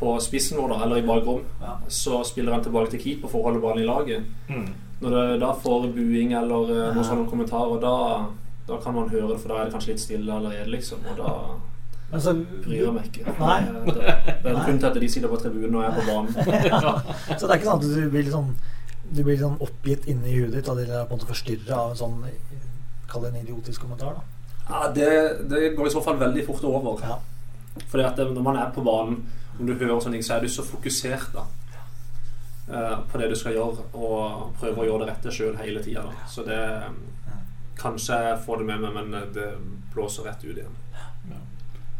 på 0.00 0.14
spissen 0.24 0.58
vår, 0.58 0.72
da, 0.72 0.78
eller 0.88 0.98
i 0.98 1.04
bakrom, 1.06 1.44
Ja. 1.62 1.76
så 1.86 2.24
spiller 2.26 2.56
han 2.56 2.64
tilbake 2.64 2.90
til 2.96 3.04
keeper 3.04 3.30
for 3.30 3.38
å 3.38 3.44
holde 3.46 3.60
ballen 3.62 3.84
i 3.84 3.86
laget. 3.86 4.26
Mm. 4.50 4.64
Når 5.04 5.14
du 5.14 5.38
da 5.44 5.52
får 5.54 5.86
buing 5.94 6.32
eller 6.34 6.72
eh, 6.74 6.80
Ja. 6.88 6.90
noen 6.96 7.06
sånne 7.06 7.28
kommentarer, 7.30 7.78
da, 7.78 7.94
da 8.68 8.78
kan 8.84 8.94
man 8.94 9.08
høre 9.08 9.32
det, 9.32 9.40
for 9.40 9.52
da 9.52 9.58
er 9.58 9.68
det 9.68 9.74
kanskje 9.74 9.94
litt 9.94 10.02
stille 10.02 10.32
allerede, 10.34 10.70
liksom. 10.70 11.04
Og 11.08 11.20
da 11.20 11.34
altså, 12.12 12.34
bryr 12.64 12.82
jeg 12.82 12.94
meg 12.96 13.06
ikke. 13.08 13.34
Nei. 13.40 13.60
Det, 13.68 13.94
det, 13.96 14.16
det 14.44 14.52
er 14.52 14.64
kun 14.66 14.80
til 14.80 14.90
at 14.90 14.98
de 15.02 15.10
sitter 15.14 15.32
på 15.32 15.40
tribunen 15.42 15.78
og 15.78 15.86
jeg 15.86 15.92
er 15.92 16.00
på 16.00 16.06
banen. 16.10 16.32
så 17.38 17.46
det 17.46 17.52
er 17.52 17.60
ikke 17.60 17.70
sånn 17.70 17.80
at 17.80 17.86
du 17.86 18.10
blir 18.12 18.26
litt 18.26 18.34
sånn 18.36 18.50
Du 19.08 19.22
blir 19.24 19.38
sånn 19.40 19.60
oppgitt 19.64 20.04
inni 20.12 20.34
huet 20.36 20.52
ditt 20.52 20.68
der 20.68 21.06
på 21.08 21.14
en 21.14 21.16
måte 21.16 21.30
forstyrra 21.30 21.78
av 21.86 21.94
en 21.94 22.00
sånn 22.02 22.18
Kall 23.08 23.24
det 23.24 23.30
en 23.32 23.40
idiotisk 23.40 23.86
kommentar, 23.86 24.18
da. 24.18 24.38
Ja, 24.68 24.88
det, 24.92 25.08
det 25.48 25.70
går 25.78 25.88
i 25.88 25.92
så 25.94 26.02
fall 26.04 26.18
veldig 26.20 26.42
fort 26.44 26.64
over. 26.68 26.98
Ja. 27.00 27.14
Fordi 27.88 28.04
at 28.04 28.18
når 28.20 28.42
man 28.44 28.58
er 28.60 28.72
på 28.74 28.84
banen, 28.84 29.22
om 29.56 29.64
du 29.64 29.72
hører 29.72 29.96
sånne 29.96 30.18
ting, 30.18 30.26
så 30.26 30.34
er 30.36 30.44
du 30.44 30.52
så 30.52 30.64
fokusert 30.66 31.32
da 31.32 31.46
eh, 32.68 32.98
på 33.08 33.20
det 33.22 33.30
du 33.32 33.36
skal 33.40 33.56
gjøre, 33.56 33.86
og 33.96 34.52
prøver 34.60 34.82
å 34.82 34.88
gjøre 34.90 35.06
det 35.06 35.14
rette 35.14 35.32
sjøl 35.32 35.56
hele 35.62 35.80
tida. 35.80 36.04
Så 36.28 36.44
det 36.44 36.60
Kanskje 37.78 38.18
jeg 38.28 38.38
får 38.46 38.62
det 38.62 38.66
med 38.72 38.84
meg, 38.84 38.94
men 38.98 39.32
det 39.34 39.48
blåser 39.94 40.26
rett 40.28 40.44
ut 40.44 40.56
igjen. 40.56 40.76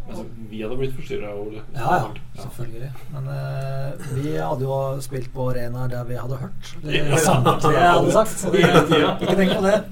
Altså, 0.08 0.22
vi 0.48 0.62
hadde 0.62 0.76
blitt 0.80 0.94
forstyrra, 0.96 1.34
Ole. 1.36 1.60
Ja, 1.76 1.96
ja, 2.00 2.06
selvfølgelig. 2.40 2.86
Men 3.12 3.26
uh, 3.28 4.06
vi 4.16 4.30
hadde 4.40 4.64
jo 4.64 4.78
spilt 5.04 5.28
på 5.34 5.50
arenaer 5.50 5.90
der 5.92 6.06
vi 6.08 6.16
hadde 6.16 6.38
hørt 6.40 6.70
det 6.86 7.18
samtlige 7.26 7.82
hadde 7.98 8.14
sagt. 8.14 8.32
Så 8.40 8.52
vi, 8.54 8.62
ikke 8.64 9.34
tenk 9.36 9.52
på 9.58 9.66
det. 9.66 9.82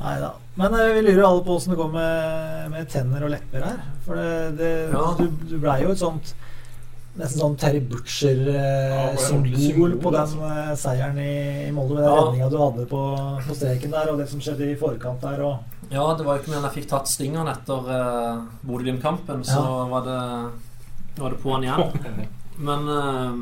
Neida. 0.00 0.32
Men 0.58 0.74
uh, 0.74 0.82
vi 0.96 1.04
lurer 1.06 1.22
alle 1.28 1.44
på 1.46 1.54
åssen 1.54 1.70
det 1.70 1.78
går 1.78 1.92
med, 1.94 2.66
med 2.74 2.90
tenner 2.90 3.28
og 3.28 3.30
lepper 3.36 3.68
her. 3.68 3.78
For 4.08 4.18
det, 4.18 4.58
det, 4.58 4.72
Ja. 4.96 5.04
du, 5.20 5.28
du 5.52 5.54
blei 5.62 5.78
jo 5.84 5.94
et 5.94 6.02
sånt 6.02 6.34
Nesten 7.18 7.40
sånn 7.42 7.56
Terry 7.58 7.80
Butcher-symbol 7.82 9.56
symbol, 9.58 9.94
på 10.02 10.10
den 10.14 10.20
altså. 10.20 10.38
eh, 10.46 10.74
seieren 10.78 11.18
i, 11.18 11.32
i 11.66 11.72
Molde. 11.74 11.96
Med 11.96 12.04
den 12.04 12.12
Ja. 12.14 12.20
redninga 12.22 12.50
du 12.52 12.58
hadde 12.62 12.84
på, 12.86 13.00
på 13.48 13.56
streken 13.58 13.90
der, 13.90 14.10
og 14.12 14.18
det 14.22 14.28
som 14.30 14.40
skjedde 14.44 14.68
i 14.70 14.76
forkant 14.78 15.20
der. 15.26 15.42
Og, 15.42 15.58
Ja, 15.90 16.04
det 16.14 16.24
var 16.26 16.36
jo 16.36 16.42
ikke 16.44 16.50
mer 16.52 16.58
enn 16.60 16.68
jeg 16.68 16.76
fikk 16.82 16.88
tatt 16.92 17.08
stingeren 17.10 17.48
etter 17.50 17.88
uh, 17.90 18.42
Bodø-Glimt-kampen, 18.62 19.42
så 19.44 19.58
Ja. 19.58 19.84
var, 19.90 20.02
det, 20.06 21.20
var 21.22 21.30
det 21.34 21.40
på'n 21.42 21.66
igjen. 21.66 22.26
Men 22.68 22.88
eh, 22.88 23.34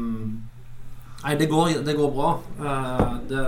Nei, 1.27 1.35
det 1.41 1.49
går, 1.51 1.83
det 1.85 1.97
går 1.97 2.11
bra. 2.15 2.33
Eh, 2.61 3.15
det, 3.29 3.45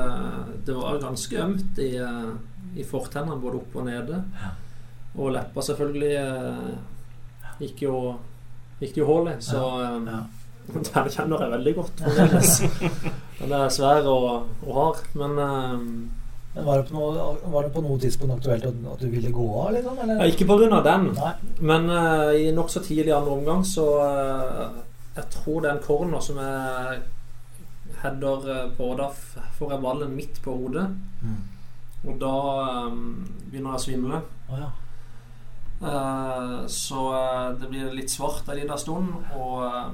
det 0.66 0.74
var 0.74 0.98
ganske 0.98 1.36
ømt 1.44 1.78
i, 1.78 1.92
uh, 2.00 2.32
i 2.76 2.82
fortennene, 2.84 3.40
både 3.40 3.60
opp 3.60 3.76
og 3.80 3.84
nede. 3.86 4.24
Og 5.16 5.30
leppa 5.32 5.62
selvfølgelig 5.62 6.16
eh, 6.20 6.74
gikk 7.60 7.82
jo 7.86 7.94
Gikk 8.78 8.94
det 8.94 9.02
jo 9.02 9.08
hull 9.08 9.30
i, 9.30 9.38
så 9.42 9.62
ja. 10.06 10.20
den 10.74 11.10
kjenner 11.10 11.44
jeg 11.44 11.54
veldig 11.56 11.74
godt 11.80 12.04
fremdeles. 12.04 12.60
Den 13.38 13.52
er 13.54 13.68
svær 13.70 14.02
og, 14.10 14.48
og 14.66 14.72
hard, 14.74 15.04
men 15.14 15.36
uh, 15.38 16.64
var 16.66 16.80
det, 16.80 16.88
på 16.88 16.96
noe, 16.96 17.26
var 17.52 17.66
det 17.66 17.70
på 17.70 17.82
noe 17.84 17.98
tidspunkt 18.02 18.34
aktuelt 18.34 18.64
at, 18.66 18.80
at 18.92 19.02
du 19.04 19.06
ville 19.12 19.30
gå 19.30 19.46
av, 19.60 19.68
liksom? 19.76 20.00
Eller? 20.02 20.24
ja, 20.24 20.32
Ikke 20.32 20.48
av 20.74 20.82
den. 20.86 21.06
Nei. 21.14 21.30
Men 21.60 21.86
uh, 21.86 22.32
i 22.34 22.50
nokså 22.56 22.82
tidlig 22.82 23.14
andre 23.14 23.36
omgang 23.36 23.62
så 23.66 23.86
uh, 24.02 24.80
Jeg 25.14 25.30
tror 25.36 25.62
det 25.62 25.70
er 25.70 25.76
en 25.76 25.86
corner 25.86 26.24
som 26.24 26.40
jeg 26.42 26.98
header 28.02 28.50
eh, 28.54 28.70
på. 28.76 28.94
Da 28.98 29.08
får 29.58 29.72
jeg 29.72 29.82
ballen 29.82 30.16
midt 30.16 30.42
på 30.44 30.54
hodet. 30.54 30.86
Mm. 31.22 31.40
Og 32.06 32.20
da 32.20 32.34
um, 32.86 33.00
begynner 33.48 33.74
jeg 33.74 33.80
å 33.80 33.82
svimle. 33.82 34.20
Oh, 34.48 34.60
ja. 34.60 34.68
Eh, 35.82 36.66
så 36.66 37.02
eh, 37.14 37.50
det 37.60 37.68
blir 37.70 37.92
litt 37.94 38.10
svart 38.10 38.48
en 38.48 38.58
liten 38.58 38.78
stund. 38.78 39.12
Og 39.38 39.62
eh, 39.66 39.90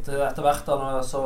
etter 0.00 0.42
hvert 0.42 0.66
da 0.66 1.02
så 1.06 1.22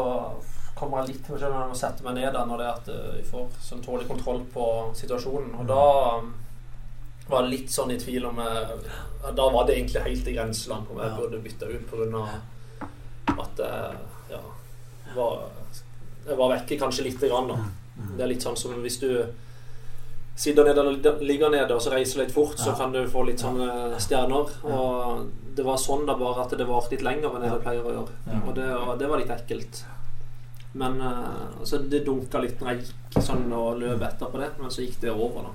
kommer 0.77 1.01
jeg 1.07 1.15
litt 1.15 1.23
til 1.25 1.39
meg 1.39 1.47
når 1.47 1.63
jeg 1.63 1.71
må 1.73 1.77
sette 1.81 2.05
meg 2.05 2.19
ned 2.19 2.35
da, 2.37 2.43
når 2.45 2.61
det 2.61 2.67
er 2.67 2.75
at 2.75 2.89
jeg 3.17 3.29
får 3.31 3.47
sånn 3.65 3.85
tålelig 3.85 4.11
kontroll 4.11 4.43
på 4.53 4.67
situasjonen. 4.99 5.55
Og 5.63 5.71
da 5.71 5.85
var 7.31 7.47
jeg 7.47 7.53
litt 7.55 7.73
sånn 7.73 7.95
i 7.95 7.99
tvil 7.99 8.27
om 8.29 8.37
jeg, 8.39 8.83
Da 9.35 9.47
var 9.51 9.65
det 9.67 9.79
egentlig 9.79 10.03
helt 10.05 10.29
i 10.29 10.35
grenseland 10.37 10.91
om 10.93 11.01
jeg 11.01 11.09
Ja. 11.11 11.17
burde 11.17 11.41
bytte 11.43 11.67
ut 11.67 11.89
pga. 11.91 12.21
at 13.37 13.59
jeg 13.59 13.97
ja, 14.31 14.43
var, 15.17 15.49
jeg 16.29 16.37
var 16.39 16.53
vekke 16.53 16.79
kanskje 16.79 17.05
lite 17.09 17.29
grann. 17.29 17.49
da. 17.49 17.57
Det 18.17 18.23
er 18.23 18.29
litt 18.29 18.43
sånn 18.45 18.57
som 18.57 18.77
hvis 18.83 19.01
du 19.01 19.09
sitter 20.37 20.69
nede 20.69 20.81
eller 20.83 21.21
ligger 21.25 21.51
nede 21.51 21.75
og 21.75 21.83
så 21.83 21.95
reiser 21.95 22.23
litt 22.23 22.35
fort, 22.35 22.59
så 22.61 22.75
kan 22.77 22.93
du 22.93 23.01
få 23.09 23.25
litt 23.25 23.41
sånne 23.41 23.97
stjerner. 24.03 24.53
Og 24.69 25.27
det 25.57 25.65
var 25.65 25.81
sånn 25.81 26.05
da 26.09 26.17
bare 26.21 26.45
at 26.45 26.57
det 26.59 26.69
varte 26.69 26.93
litt 26.93 27.05
lenger 27.07 27.37
enn 27.39 27.47
det 27.49 27.61
pleier 27.65 27.85
å 27.85 27.95
gjøre. 27.95 28.41
Og 28.43 28.51
det, 28.59 28.67
og 28.77 28.99
det 29.01 29.09
var 29.09 29.23
litt 29.23 29.33
ekkelt. 29.33 29.85
Men 30.77 31.01
uh, 31.01 31.61
altså, 31.61 31.79
det 31.89 32.05
dunka 32.05 32.41
litt 32.43 32.61
når 32.61 32.75
jeg 32.75 32.83
gikk 32.85 33.23
sånn 33.25 33.47
og 33.57 33.79
løp 33.81 34.03
etterpå 34.05 34.43
det, 34.43 34.51
men 34.61 34.73
så 34.73 34.85
gikk 34.85 34.99
det 35.07 35.15
over, 35.15 35.49
da. 35.49 35.55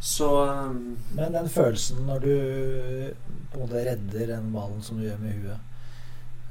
Så 0.00 0.26
um, 0.48 0.96
Men 1.14 1.36
den 1.36 1.48
følelsen 1.52 2.00
når 2.08 2.24
du 2.24 2.34
på 3.52 3.58
en 3.58 3.62
måte 3.66 3.82
redder 3.84 4.30
den 4.32 4.48
ballen 4.54 4.80
som 4.82 4.96
du 4.96 5.04
gjør 5.04 5.18
med 5.20 5.34
huet 5.36 5.58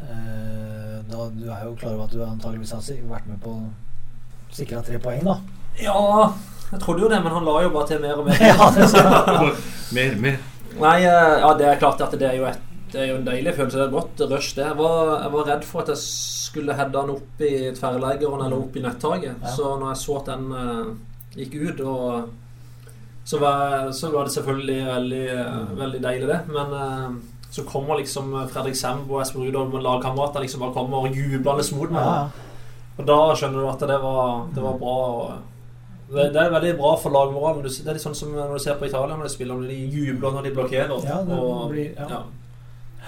uh, 0.03 0.99
da, 1.09 1.23
Du 1.33 1.47
er 1.49 1.63
jo 1.65 1.73
klar 1.79 1.95
over 1.95 2.05
at 2.05 2.13
du 2.13 2.21
antageligvis 2.23 2.75
har 2.77 3.09
vært 3.09 3.27
med 3.31 3.41
på 3.43 3.55
å 3.57 4.53
sikre 4.53 4.83
tre 4.85 5.01
poeng, 5.01 5.25
da. 5.25 5.39
Ja, 5.81 6.29
jeg 6.71 6.81
trodde 6.83 7.01
jo 7.01 7.09
det, 7.09 7.19
men 7.23 7.33
han 7.33 7.45
la 7.47 7.59
jo 7.63 7.69
bare 7.73 7.89
til 7.89 8.01
mer 8.03 8.19
og 8.21 8.27
mer. 8.29 8.41
Ja, 8.49 9.51
Mer, 9.97 10.17
mer. 10.21 10.35
Nei, 10.79 10.97
eh, 11.01 11.39
ja, 11.41 11.53
det 11.57 11.65
er 11.65 11.79
klart 11.81 12.01
at 12.05 12.13
det 12.13 12.27
er 12.27 12.35
jo, 12.37 12.43
et, 12.45 12.59
det 12.93 12.99
er 13.01 13.07
jo 13.09 13.15
en 13.17 13.25
deilig 13.25 13.55
følelse. 13.57 13.77
Det 13.79 13.85
er 13.85 13.89
et 13.89 13.95
godt 13.95 14.21
rush, 14.29 14.51
det. 14.55 14.67
Jeg 14.67 14.77
var, 14.77 15.15
jeg 15.23 15.31
var 15.33 15.47
redd 15.49 15.65
for 15.65 15.81
at 15.81 15.89
jeg 15.95 16.03
skulle 16.03 16.75
heade 16.77 16.93
den 16.93 17.15
opp 17.15 17.41
i 17.45 17.53
tverrleggeren 17.77 18.45
eller 18.45 18.59
opp 18.59 18.77
i 18.77 18.83
nettaket. 18.85 19.33
Ja. 19.33 19.55
Så 19.55 19.73
når 19.79 19.91
jeg 19.91 20.01
så 20.03 20.19
at 20.19 20.29
den 20.29 20.45
uh, 20.53 20.93
gikk 21.35 21.57
ut, 21.57 21.81
og 21.81 23.25
så 23.29 23.41
var, 23.41 23.89
så 23.97 24.13
var 24.13 24.29
det 24.29 24.35
selvfølgelig 24.37 24.79
veldig, 24.85 25.25
mm. 25.41 25.75
veldig 25.81 26.05
deilig, 26.05 26.29
det. 26.29 26.39
Men 26.53 26.77
uh, 26.77 27.19
så 27.49 27.65
kommer 27.65 27.97
liksom 27.97 28.31
Fredrik 28.53 28.77
Semb 28.77 29.09
og 29.09 29.23
Espen 29.23 29.47
Rudolf 29.47 29.73
med 29.73 29.85
lagkamerater 29.85 30.45
liksom 30.45 30.61
bare 30.61 30.77
kommer 30.77 31.09
og 31.09 31.17
jublende 31.17 31.65
mot 31.75 31.93
meg. 31.97 32.05
ja, 32.05 32.49
Og 32.99 33.07
da 33.09 33.21
skjønner 33.33 33.63
du 33.63 33.69
at 33.71 33.87
det 33.89 34.01
var, 34.03 34.43
det 34.53 34.63
var 34.63 34.77
bra. 34.77 34.97
Og 35.09 35.48
det, 36.13 36.27
det 36.33 36.41
er 36.41 36.51
veldig 36.55 36.75
bra 36.79 36.95
for 36.97 37.09
lagmoralen. 37.13 37.63
Du- 37.63 37.69
Det 37.69 37.87
er 37.87 37.93
litt 37.97 38.03
sånn 38.05 38.15
som 38.17 38.31
når 38.33 38.53
du 38.57 38.59
ser 38.63 38.75
på 38.79 38.85
Italia 38.89 39.15
når 39.17 39.23
de 39.29 39.33
spiller, 39.33 39.55
når 39.55 39.67
de 39.67 39.79
jubler 39.97 40.31
når 40.37 40.43
de 40.47 40.51
blokkerer. 40.55 41.03
ja, 41.05 41.17
det 41.23 41.39
og, 41.39 41.69
blir, 41.71 41.91
ja. 41.97 42.07
ja. 42.09 42.23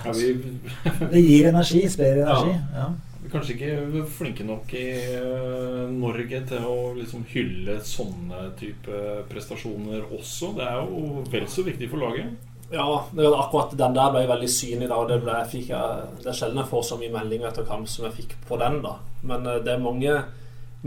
Ja, 0.06 0.12
vi 0.12 0.34
Det 1.12 1.22
gir 1.24 1.48
energi, 1.50 1.82
sprer 1.90 2.22
energi. 2.24 2.54
Ja. 2.76 2.86
vi 3.22 3.28
er 3.28 3.34
kanskje 3.34 3.54
ikke 3.58 4.06
flinke 4.10 4.44
nok 4.48 4.72
i 4.74 4.86
eh, 5.14 5.90
Norge 5.94 6.40
til 6.50 6.64
å 6.66 6.78
liksom 6.98 7.26
hylle 7.34 7.76
sånne 7.86 8.48
type 8.60 9.02
prestasjoner 9.30 10.08
også. 10.18 10.56
Det 10.58 10.66
er 10.66 10.80
jo 10.82 11.24
vel 11.30 11.46
så 11.48 11.64
viktig 11.68 11.90
for 11.92 12.02
laget. 12.02 12.32
Ja, 12.72 12.86
akkurat 12.88 13.74
den 13.76 13.94
der 13.98 14.12
ble 14.14 14.24
veldig 14.30 14.48
synlig 14.50 14.88
da, 14.88 14.96
og 15.04 15.10
det, 15.10 15.18
ble, 15.26 15.34
jeg 15.42 15.50
fikk, 15.52 15.70
jeg, 15.74 16.04
det 16.24 16.30
er 16.32 16.38
sjelden 16.38 16.62
jeg 16.64 16.70
får 16.72 16.84
så 16.88 16.98
mye 17.02 17.12
meldinger 17.18 17.50
etter 17.50 17.66
kamp 17.68 17.90
som 17.92 18.06
jeg 18.08 18.14
fikk 18.22 18.36
på 18.48 18.58
den 18.62 18.78
da. 18.86 18.94
Men 19.28 19.46
eh, 19.46 19.60
det 19.66 19.74
er 19.76 19.84
mange, 19.84 20.14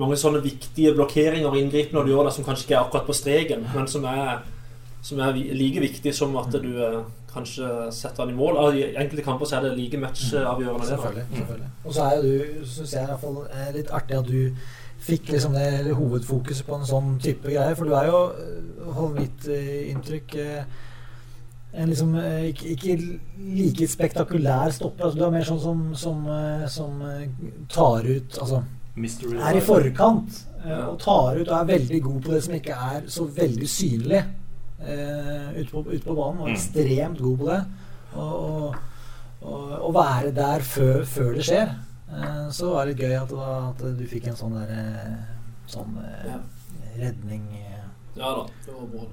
mange 0.01 0.17
sånne 0.19 0.43
viktige 0.43 0.95
blokkeringer 0.97 1.51
og 1.51 1.59
inngripen 1.59 1.95
når 1.95 2.07
du 2.07 2.15
gjør 2.15 2.29
det 2.29 2.35
som 2.37 2.47
kanskje 2.47 2.67
ikke 2.67 2.77
er 2.77 2.83
akkurat 2.83 3.07
på 3.07 3.15
streken, 3.17 3.67
men 3.75 3.91
som 3.91 4.07
er, 4.11 4.41
som 5.07 5.21
er 5.23 5.37
like 5.55 5.83
viktig 5.85 6.15
som 6.17 6.35
at 6.41 6.55
du 6.55 6.71
eh, 6.83 7.03
kanskje 7.35 7.69
setter 7.95 8.25
den 8.25 8.35
i 8.35 8.39
mål. 8.39 8.59
I 8.75 8.89
enkelte 9.05 9.27
kamper 9.27 9.51
så 9.51 9.59
er 9.59 9.69
det 9.69 9.77
like 9.79 10.01
matchavgjørende. 10.03 10.87
Selvfølgelig. 10.87 11.27
selvfølgelig. 11.37 11.69
Og 11.85 11.95
så 11.95 12.09
er 12.09 12.23
du, 12.23 12.65
syns 12.73 12.95
jeg 12.95 13.03
i 13.03 13.13
hvert 13.13 13.23
fall 13.23 13.39
er 13.51 13.77
litt 13.77 13.95
artig 13.95 14.19
at 14.19 14.31
du 14.31 14.73
fikk 15.05 15.35
liksom 15.35 15.55
det 15.59 15.95
hovedfokuset 15.95 16.67
på 16.67 16.79
en 16.79 16.89
sånn 16.89 17.15
type 17.23 17.51
greier. 17.51 17.75
For 17.79 17.87
du 17.87 17.95
er 17.95 18.11
jo, 18.11 18.21
hold 18.99 19.19
mitt 19.19 19.47
inntrykk, 19.51 20.39
en 21.75 21.91
liksom 21.91 22.15
ikke, 22.51 22.71
ikke 22.75 22.97
like 23.59 23.91
spektakulær 23.91 24.73
stopper. 24.75 25.11
Altså, 25.11 25.19
du 25.19 25.27
er 25.27 25.35
mer 25.35 25.47
sånn 25.47 25.61
som, 25.63 25.85
som, 25.99 26.25
som 26.71 27.05
tar 27.71 28.07
ut 28.07 28.39
Altså 28.39 28.63
er 29.43 29.57
i 29.59 29.61
forkant 29.65 30.41
øh, 30.65 30.89
og 30.89 30.99
tar 31.03 31.41
ut 31.41 31.49
og 31.49 31.57
er 31.61 31.65
veldig 31.73 32.03
god 32.03 32.21
på 32.23 32.33
det 32.35 32.43
som 32.45 32.55
ikke 32.55 32.77
er 32.95 33.07
så 33.11 33.25
veldig 33.27 33.69
synlig 33.69 34.21
øh, 34.81 35.49
ute 35.61 35.71
på, 35.71 35.79
ut 35.89 36.05
på 36.05 36.15
banen. 36.15 36.41
Og 36.41 36.49
er 36.49 36.53
ekstremt 36.55 37.19
god 37.21 37.39
på 37.39 37.49
det. 37.51 37.65
Og, 38.15 38.45
og, 38.45 38.77
og, 39.43 39.73
å 39.89 39.91
være 39.97 40.31
der 40.37 40.63
før, 40.63 41.03
før 41.05 41.33
det 41.35 41.45
skjer. 41.49 41.75
Eh, 42.15 42.47
Så 42.55 42.71
var 42.71 42.87
det 42.87 42.99
gøy 43.01 43.17
at, 43.19 43.29
det 43.29 43.37
var- 43.37 43.71
at 43.73 43.99
du 43.99 44.05
fikk 44.07 44.29
en 44.31 44.37
sånn 44.39 44.55
der 44.61 44.71
eh, 44.71 45.15
Sånn 45.67 45.95
eh, 45.99 46.35
redning 47.01 47.47
eh. 47.57 47.85
Ja 48.15 48.31
da, 48.37 48.43
det 48.67 48.75
var 48.77 48.87
bra. 48.93 49.07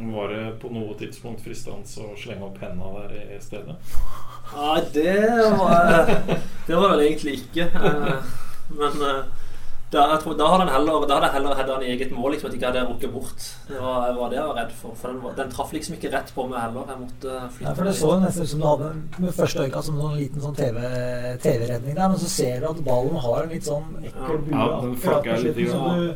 Var 0.00 0.28
det 0.32 0.44
på 0.62 0.70
noe 0.72 0.94
tidspunkt 0.98 1.42
fristende 1.44 1.84
å 1.84 2.14
slenge 2.18 2.46
opp 2.46 2.58
henda 2.62 2.88
der 3.02 3.34
i 3.36 3.40
stedet? 3.42 3.76
Nei, 4.54 4.80
det 4.94 5.16
var 5.60 6.08
Det 6.66 6.74
var 6.78 6.96
det 6.96 7.06
egentlig 7.10 7.34
ikke. 7.42 7.66
Eh, 8.70 8.76
Men 8.78 9.02
eh, 9.02 9.22
da, 9.90 10.04
jeg 10.12 10.20
tror, 10.22 10.34
da 10.38 10.46
hadde 10.46 10.64
han 10.68 10.72
heller 10.76 11.06
Da 11.08 11.14
hadde 11.16 11.26
jeg 11.26 11.34
heller 11.34 11.54
hadde 11.58 11.72
han 11.74 11.82
i 11.82 11.88
eget 11.96 12.12
mål, 12.14 12.30
liksom 12.32 12.46
at 12.46 12.52
jeg 12.54 12.60
ikke 12.60 12.68
hadde 12.70 12.82
rukket 12.92 13.12
bort. 13.12 13.46
Det 13.68 13.80
var, 13.82 14.06
det 14.06 14.16
var 14.20 14.28
det 14.30 14.36
jeg 14.38 14.46
var 14.46 14.54
redd 14.60 14.72
for. 14.80 14.94
For 15.00 15.08
den, 15.10 15.16
var- 15.24 15.34
den 15.40 15.50
traff 15.50 15.72
liksom 15.74 15.94
ikke 15.96 16.12
rett 16.12 16.30
på 16.36 16.44
meg 16.48 16.60
heller. 16.62 16.84
Jeg 16.92 16.98
måtte 17.00 17.40
flytte 17.56 17.66
Ja, 17.66 17.74
for 17.74 17.84
Det 17.84 17.94
så 17.98 18.12
nesten 18.22 18.42
ut 18.46 18.52
som 18.54 18.60
du 18.60 18.66
hadde 18.70 18.90
med 19.18 19.34
første 19.34 19.64
øyekast 19.66 19.86
som 19.90 19.98
en 20.00 20.14
liten 20.20 20.40
sånn 20.44 20.54
TV 20.60 20.76
TV-redning 21.42 21.94
der, 21.98 22.08
men 22.08 22.18
så 22.22 22.28
ser 22.30 22.60
du 22.60 22.68
at 22.70 22.84
ballen 22.86 23.18
har 23.26 23.42
en 23.42 23.48
litt 23.56 23.66
sånn 23.66 23.88
ekkel 24.04 24.38
bue 24.46 24.54
Ja, 24.54 24.68
den 24.80 24.94
akkurat 24.94 25.42
litt 25.42 25.58
slutten. 25.58 26.14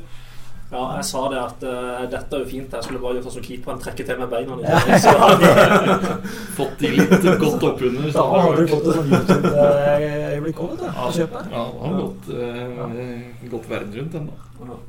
Ja, 0.75 0.85
jeg 0.99 1.05
sa 1.07 1.21
det 1.31 1.39
at 1.39 1.61
uh, 1.63 2.01
dette 2.11 2.35
er 2.35 2.41
jo 2.43 2.49
fint. 2.51 2.73
Jeg 2.75 2.87
skulle 2.87 3.03
bare 3.03 3.19
gjort 3.19 3.29
sånn 3.29 3.37
som 3.37 3.45
keeperen 3.47 3.83
trekker 3.83 4.09
til 4.09 4.19
med 4.19 4.33
beina. 4.33 4.57
Ja. 4.65 4.81
Liksom. 4.91 6.17
Fått 6.57 6.81
de 6.81 6.91
litt 6.97 7.15
godt 7.41 7.67
oppunder. 7.69 8.09
da 8.15 8.25
hadde 8.33 8.65
du 8.65 8.73
fått 8.73 8.89
et 8.89 8.99
sånt 8.99 9.15
YouTube-øyeblikk 9.15 10.65
òg, 10.65 10.75
vet 10.75 10.83
du. 10.83 10.89
Ja. 10.89 11.45
Ja, 11.55 11.63
han 11.63 11.95
har 11.95 12.01
gått, 12.01 12.29
eh, 12.35 13.49
gått 13.53 13.71
verden 13.71 13.95
rundt 14.01 14.19
ennå. 14.19 14.35
Ja. 14.65 14.81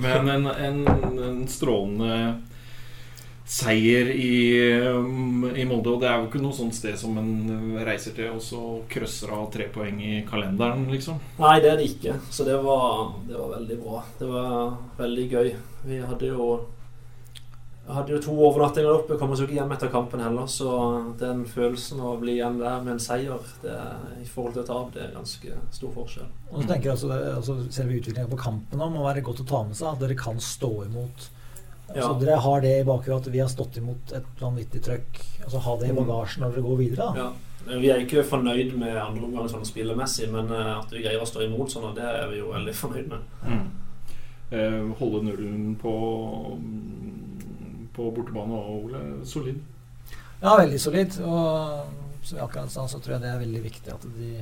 Men 0.00 0.28
en, 0.34 0.46
en, 0.46 0.78
en 1.24 1.40
strålende 1.48 2.20
seier 3.50 4.10
i, 4.14 4.34
um, 4.86 5.44
i 5.56 5.64
Molde. 5.66 5.90
Og 5.90 6.02
det 6.02 6.08
er 6.10 6.20
jo 6.20 6.28
ikke 6.28 6.42
noe 6.42 6.54
sånt 6.54 6.76
sted 6.76 6.98
som 6.98 7.16
en 7.18 7.78
reiser 7.86 8.14
til 8.16 8.30
og 8.36 8.42
så 8.44 8.62
krøsser 8.90 9.32
av 9.34 9.48
tre 9.52 9.66
poeng 9.74 9.98
i 10.06 10.20
kalenderen, 10.28 10.86
liksom. 10.92 11.18
Nei, 11.40 11.56
det 11.62 11.72
er 11.72 11.80
det 11.80 11.88
ikke. 11.90 12.18
Så 12.30 12.46
det 12.46 12.58
var, 12.62 13.16
det 13.26 13.34
var 13.34 13.56
veldig 13.56 13.80
bra. 13.80 14.04
Det 14.20 14.28
var 14.30 14.76
veldig 15.00 15.30
gøy. 15.32 15.56
Vi 15.88 16.04
hadde 16.04 16.30
jo 16.30 16.52
hadde 17.90 18.12
jo 18.14 18.20
to 18.22 18.34
overnattinger 18.46 18.92
oppe. 18.92 19.16
Kom 19.18 19.32
oss 19.34 19.40
jo 19.42 19.48
ikke 19.48 19.56
hjem 19.58 19.74
etter 19.74 19.90
kampen 19.90 20.22
heller. 20.22 20.46
Så 20.50 20.70
den 21.18 21.42
følelsen 21.50 22.02
av 22.02 22.12
å 22.12 22.20
bli 22.20 22.36
igjen 22.36 22.60
der 22.60 22.84
med 22.84 22.94
en 22.94 23.02
seier 23.02 23.50
det 23.64 23.74
er, 23.74 24.06
i 24.20 24.28
forhold 24.28 24.60
til 24.60 24.68
tap, 24.68 24.92
det 24.94 25.04
er 25.06 25.16
ganske 25.16 25.58
stor 25.74 25.94
forskjell. 25.96 26.30
Og 26.52 26.62
så 26.62 26.68
tenker 26.70 26.90
jeg 26.90 26.96
altså, 26.96 27.10
altså 27.34 27.58
Selve 27.74 27.98
utviklingen 27.98 28.30
på 28.30 28.40
kampen 28.40 28.86
om 28.86 28.94
må 28.94 29.04
være 29.08 29.26
godt 29.26 29.42
å 29.42 29.50
ta 29.50 29.64
med 29.66 29.78
seg. 29.78 29.90
At 29.94 30.04
dere 30.04 30.18
kan 30.18 30.38
stå 30.44 30.72
imot. 30.86 31.30
Ja. 31.94 32.06
Så 32.06 32.16
dere 32.20 32.38
har 32.38 32.60
det 32.62 32.72
i 32.80 32.86
bakhuet 32.86 33.26
at 33.26 33.32
vi 33.32 33.40
har 33.42 33.48
stått 33.50 33.76
imot 33.80 34.12
et 34.14 34.26
vanvittig 34.38 34.82
trøkk. 34.86 35.20
Altså 35.44 35.62
Ha 35.64 35.76
det 35.80 35.88
i 35.90 35.96
bagasjen 35.96 36.44
når 36.44 36.54
dere 36.54 36.66
går 36.68 36.78
videre. 36.78 37.08
Ja. 37.18 37.30
Vi 37.70 37.90
er 37.92 38.00
ikke 38.02 38.22
fornøyd 38.24 38.72
med 38.78 38.96
andre 38.96 39.26
omgang 39.26 39.48
sånn 39.50 39.66
spillemessig, 39.68 40.30
men 40.32 40.48
eh, 40.54 40.70
at 40.78 40.92
vi 40.94 41.02
greier 41.04 41.22
å 41.22 41.28
stå 41.28 41.42
imot 41.44 41.72
sånn, 41.72 41.90
det 41.98 42.06
er 42.06 42.30
vi 42.30 42.38
jo 42.40 42.52
veldig 42.54 42.74
fornøyd 42.82 43.10
med. 43.10 43.66
Eh, 44.50 44.78
holde 44.98 45.20
nullen 45.26 45.74
på, 45.78 45.92
på 47.94 48.08
bortebane 48.16 48.56
og 48.56 48.86
Ole 48.86 49.02
solid. 49.28 49.60
Ja, 50.40 50.56
veldig 50.56 50.80
solid. 50.80 51.18
Og 51.20 52.24
som 52.24 52.38
jeg 52.38 52.46
akkurat 52.46 52.72
sa, 52.72 52.86
så 52.88 52.98
tror 53.02 53.16
jeg 53.16 53.24
det 53.26 53.30
er 53.34 53.44
veldig 53.44 53.62
viktig 53.66 53.92
at 53.94 54.06
de 54.16 54.32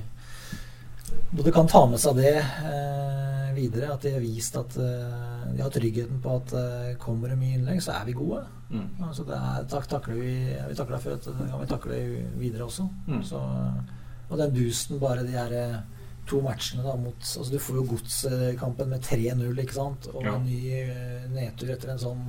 både 1.33 1.53
kan 1.55 1.69
ta 1.71 1.85
med 1.91 2.01
seg 2.03 2.17
det 2.19 2.35
eh, 2.39 3.51
videre. 3.57 3.93
At 3.95 4.03
de 4.05 4.13
har 4.15 4.23
vist 4.25 4.57
at 4.61 4.77
eh, 4.83 5.53
de 5.55 5.63
har 5.65 5.73
tryggheten 5.75 6.21
på 6.25 6.37
at 6.39 6.55
eh, 6.59 6.95
kommer 7.03 7.33
det 7.33 7.39
mye 7.41 7.59
innlegg, 7.59 7.83
så 7.85 7.97
er 7.99 8.09
vi 8.09 8.17
gode. 8.19 8.45
Mm. 8.71 8.89
Altså 9.09 9.25
det 9.25 9.37
er, 9.37 9.63
tak, 9.73 9.87
takler 9.89 10.19
vi, 10.21 10.33
vi 10.69 10.75
takla 10.77 10.99
før, 11.01 11.17
det 11.25 11.37
kan 11.51 11.61
vi 11.63 11.71
takle 11.71 12.01
videre 12.41 12.67
også. 12.69 12.89
Mm. 13.09 13.23
Så, 13.25 13.41
og 14.29 14.37
den 14.43 14.53
boosten, 14.53 15.01
bare 15.01 15.25
de 15.25 15.33
her 15.39 15.55
eh, 15.57 15.79
to 16.29 16.43
matchene 16.45 16.85
da 16.85 16.93
mot 17.01 17.17
altså 17.25 17.47
Du 17.49 17.59
får 17.65 17.79
jo 17.79 17.87
godskampen 17.95 18.91
med 18.93 19.01
3-0, 19.09 19.47
ikke 19.65 19.79
sant? 19.79 20.11
Og 20.13 20.23
Ja. 20.27 20.35
en 20.37 20.45
ny 20.45 20.59
eh, 20.85 21.29
nedtur 21.33 21.71
etter 21.73 21.95
en 21.95 22.03
sånn 22.03 22.27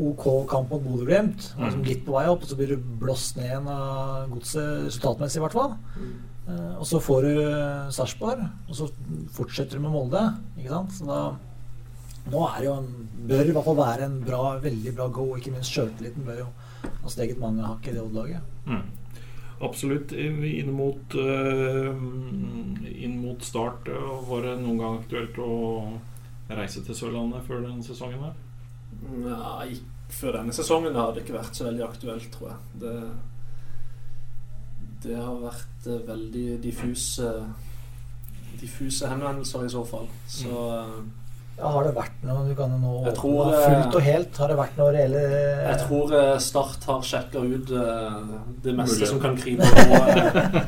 OK 0.00 0.26
kamp 0.48 0.70
mot 0.72 0.82
Bodø-Glimt. 0.82 1.50
Mm. 1.58 1.82
litt 1.84 2.04
på 2.06 2.14
vei 2.16 2.26
opp, 2.32 2.44
og 2.44 2.48
så 2.48 2.56
blir 2.56 2.72
du 2.72 2.90
blåst 3.02 3.36
ned 3.36 3.50
igjen 3.50 3.68
av 3.68 4.30
godset, 4.32 4.86
resultatmessig 4.88 5.40
i 5.40 5.44
hvert 5.44 5.56
fall. 5.58 5.74
Eh, 6.48 6.74
og 6.78 6.86
så 6.88 7.00
får 7.02 7.26
du 7.28 7.32
Sarpsborg, 7.94 8.46
og 8.68 8.78
så 8.78 8.88
fortsetter 9.36 9.76
du 9.76 9.84
med 9.84 9.94
Molde. 9.94 10.24
Ikke 10.56 10.72
sant? 10.72 10.96
Så 10.98 11.08
da 11.08 11.22
Nå 12.30 12.38
er 12.46 12.58
det 12.60 12.66
jo 12.68 12.74
en 12.78 12.90
Bør 13.22 13.48
i 13.48 13.52
hvert 13.54 13.66
fall 13.66 13.78
være 13.78 14.06
en 14.08 14.16
bra, 14.26 14.40
veldig 14.62 14.92
bra 14.96 15.06
go. 15.14 15.28
Ikke 15.38 15.52
minst 15.54 15.70
sjøltilliten 15.74 16.24
bør 16.26 16.40
jo 16.40 16.48
ha 16.82 17.10
steget 17.10 17.38
mange 17.38 17.62
hakk 17.62 17.86
i 17.86 17.94
det 17.94 18.02
Odd-laget. 18.02 18.42
Mm. 18.66 18.82
Absolutt. 19.62 20.10
Inn 20.12 20.72
mot, 20.74 21.14
eh, 21.14 21.92
inn 23.04 23.20
mot 23.22 23.44
start 23.46 23.86
eh, 23.86 24.08
var 24.26 24.42
det 24.42 24.56
noen 24.58 24.80
gang 24.80 24.98
aktuelt 24.98 25.38
å 25.38 25.52
reise 26.50 26.82
til 26.82 26.98
Sørlandet 26.98 27.46
før 27.46 27.62
den 27.62 27.78
sesongen 27.86 28.26
der? 28.26 28.34
Nei, 29.02 29.74
før 30.12 30.38
denne 30.38 30.54
sesongen 30.54 30.96
har 30.98 31.12
det 31.14 31.24
ikke 31.24 31.38
vært 31.38 31.56
så 31.58 31.66
veldig 31.66 31.84
aktuelt, 31.86 32.28
tror 32.34 32.52
jeg. 32.52 32.58
Det, 32.82 32.94
det 35.08 35.18
har 35.18 35.40
vært 35.42 35.88
eh, 35.90 36.04
veldig 36.08 36.46
diffuse 36.62 37.32
diffuse 38.62 39.08
henvendelser 39.10 39.64
i 39.66 39.72
så 39.72 39.82
fall. 39.88 40.06
Så 40.30 40.52
eh, 40.52 40.98
Ja, 41.58 41.70
har 41.74 41.84
det 41.84 41.94
vært 41.96 42.20
noe 42.24 42.44
du 42.46 42.52
kan 42.56 42.70
nå 42.80 42.92
åpne 43.00 43.14
tror, 43.16 43.40
eh, 43.50 43.64
fullt 43.64 43.96
og 43.98 44.06
helt? 44.06 44.38
Har 44.42 44.52
det 44.52 44.58
vært 44.60 44.78
noe 44.78 44.92
reelle 44.94 45.22
jeg 45.22 45.80
tror 45.86 46.14
Start 46.42 46.86
har 46.90 47.02
sjekka 47.08 47.42
ut 47.42 47.72
det 48.62 48.76
meste 48.76 49.00
Mulig. 49.00 49.08
som 49.10 49.20
kan 49.22 49.36
krype 49.40 49.66
på. 49.66 49.82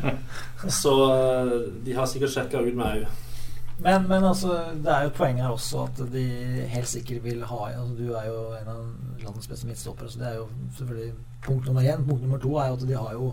Så 0.81 0.97
de 1.85 1.95
har 1.95 2.09
sikkert 2.11 2.35
sjekka 2.35 2.65
ut 2.65 2.77
meg 2.79 3.05
òg. 3.05 3.23
Men, 3.83 4.05
men 4.09 4.23
altså, 4.25 4.55
det 4.85 4.87
er 4.93 5.03
jo 5.09 5.11
poeng 5.17 5.41
her 5.43 5.51
også 5.51 5.81
at 5.89 5.99
de 6.13 6.23
helt 6.71 6.87
sikkert 6.89 7.25
vil 7.25 7.41
ha 7.45 7.57
altså, 7.73 7.95
Du 7.99 8.13
er 8.15 8.29
jo 8.29 8.37
en 8.61 8.69
av 8.71 8.85
landets 9.25 9.49
beste 9.51 9.67
midtstoppere, 9.67 10.09
så 10.11 10.19
det 10.21 10.29
er 10.29 10.37
jo 10.39 10.49
selvfølgelig 10.79 11.13
punkt 11.43 11.67
nummer 11.67 11.83
én. 11.83 12.05
Punkt 12.07 12.23
nummer 12.23 12.39
to 12.39 12.55
er 12.57 12.69
jo 12.71 12.77
at 12.79 12.85
de 12.89 12.95
har 12.95 13.13
jo 13.13 13.33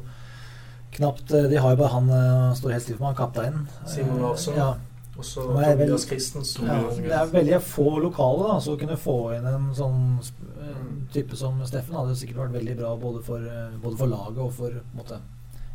knapt 0.97 1.27
De 1.29 1.57
har 1.61 1.69
jo 1.75 1.77
bare 1.83 1.93
han 1.93 2.09
eh, 2.09 2.55
står 2.57 2.73
helt 2.73 2.83
stille 2.83 2.97
for 2.97 3.07
meg, 3.11 3.17
kapteinen. 3.21 3.67
Simon 3.85 4.17
Eh, 4.17 4.23
Larsson. 4.25 4.57
Ja, 4.57 4.71
Og 5.17 5.25
så 5.25 5.45
jeg 5.61 5.77
Tobias 5.77 6.05
Christensen. 6.07 6.65
ja, 6.65 6.81
det 6.97 7.11
er 7.11 7.25
veldig 7.35 7.61
få 7.61 7.99
lokale, 7.99 8.47
da, 8.49 8.59
så 8.59 8.73
å 8.75 8.79
kunne 8.79 8.97
få 8.97 9.17
inn 9.37 9.45
en 9.45 9.69
sånn 9.75 10.19
Mm. 10.61 11.07
type 11.11 11.35
som 11.35 11.57
Steffen 11.65 11.95
hadde 11.95 12.13
sikkert 12.15 12.37
vært 12.37 12.53
veldig 12.53 12.75
bra 12.77 12.95
både 12.95 13.21
for, 13.25 13.37
eh, 13.43 13.73
både 13.81 13.97
for 13.97 14.07
laget 14.07 14.37
og 14.37 14.51
for 14.53 14.71
måte, 14.95 15.17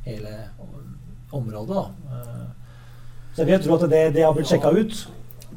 hele 0.06 0.30
området. 1.32 1.74
Da. 1.74 1.90
Så 3.36 3.42
jeg 3.44 3.50
vil 3.50 3.64
tro 3.66 3.74
at 3.76 3.90
det, 3.92 4.02
det 4.16 4.22
har 4.24 4.32
blitt 4.32 4.48
sjekka 4.48 4.70
ut. 4.72 4.94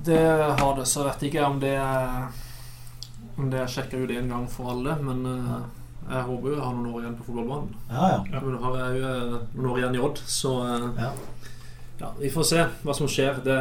Det 0.04 0.20
har 0.60 0.72
det, 0.76 0.86
så 0.88 1.06
vet 1.06 1.22
jeg 1.24 1.30
ikke 1.32 1.46
om 1.48 1.60
det 1.62 1.78
er 1.80 2.26
Om 3.40 3.48
det 3.54 3.62
er 3.62 3.70
sjekka 3.72 4.02
ut 4.02 4.12
en 4.12 4.28
gang 4.34 4.48
for 4.52 4.74
alle, 4.74 4.98
men 5.00 5.22
eh, 5.30 5.62
jeg 6.10 6.26
håper 6.28 6.50
jo 6.50 6.56
jeg 6.58 6.64
har 6.66 6.74
noen 6.76 6.90
år 6.92 7.06
igjen 7.06 7.16
på 7.16 7.28
fotballbanen. 7.30 7.70
Ja, 7.88 8.10
ja. 8.12 8.18
Ja. 8.34 8.42
Men 8.44 8.52
nå 8.58 8.60
har 8.66 8.76
jeg 8.82 8.98
jo 9.00 9.12
eh, 9.14 9.38
noen 9.54 9.70
år 9.72 9.80
igjen 9.80 9.96
i 9.96 10.02
Odd, 10.10 10.20
så 10.28 10.52
eh, 10.66 10.88
ja. 11.00 11.12
Ja, 12.00 12.10
vi 12.20 12.30
får 12.32 12.44
se 12.48 12.66
hva 12.84 12.94
som 12.96 13.08
skjer. 13.12 13.42
Det, 13.44 13.56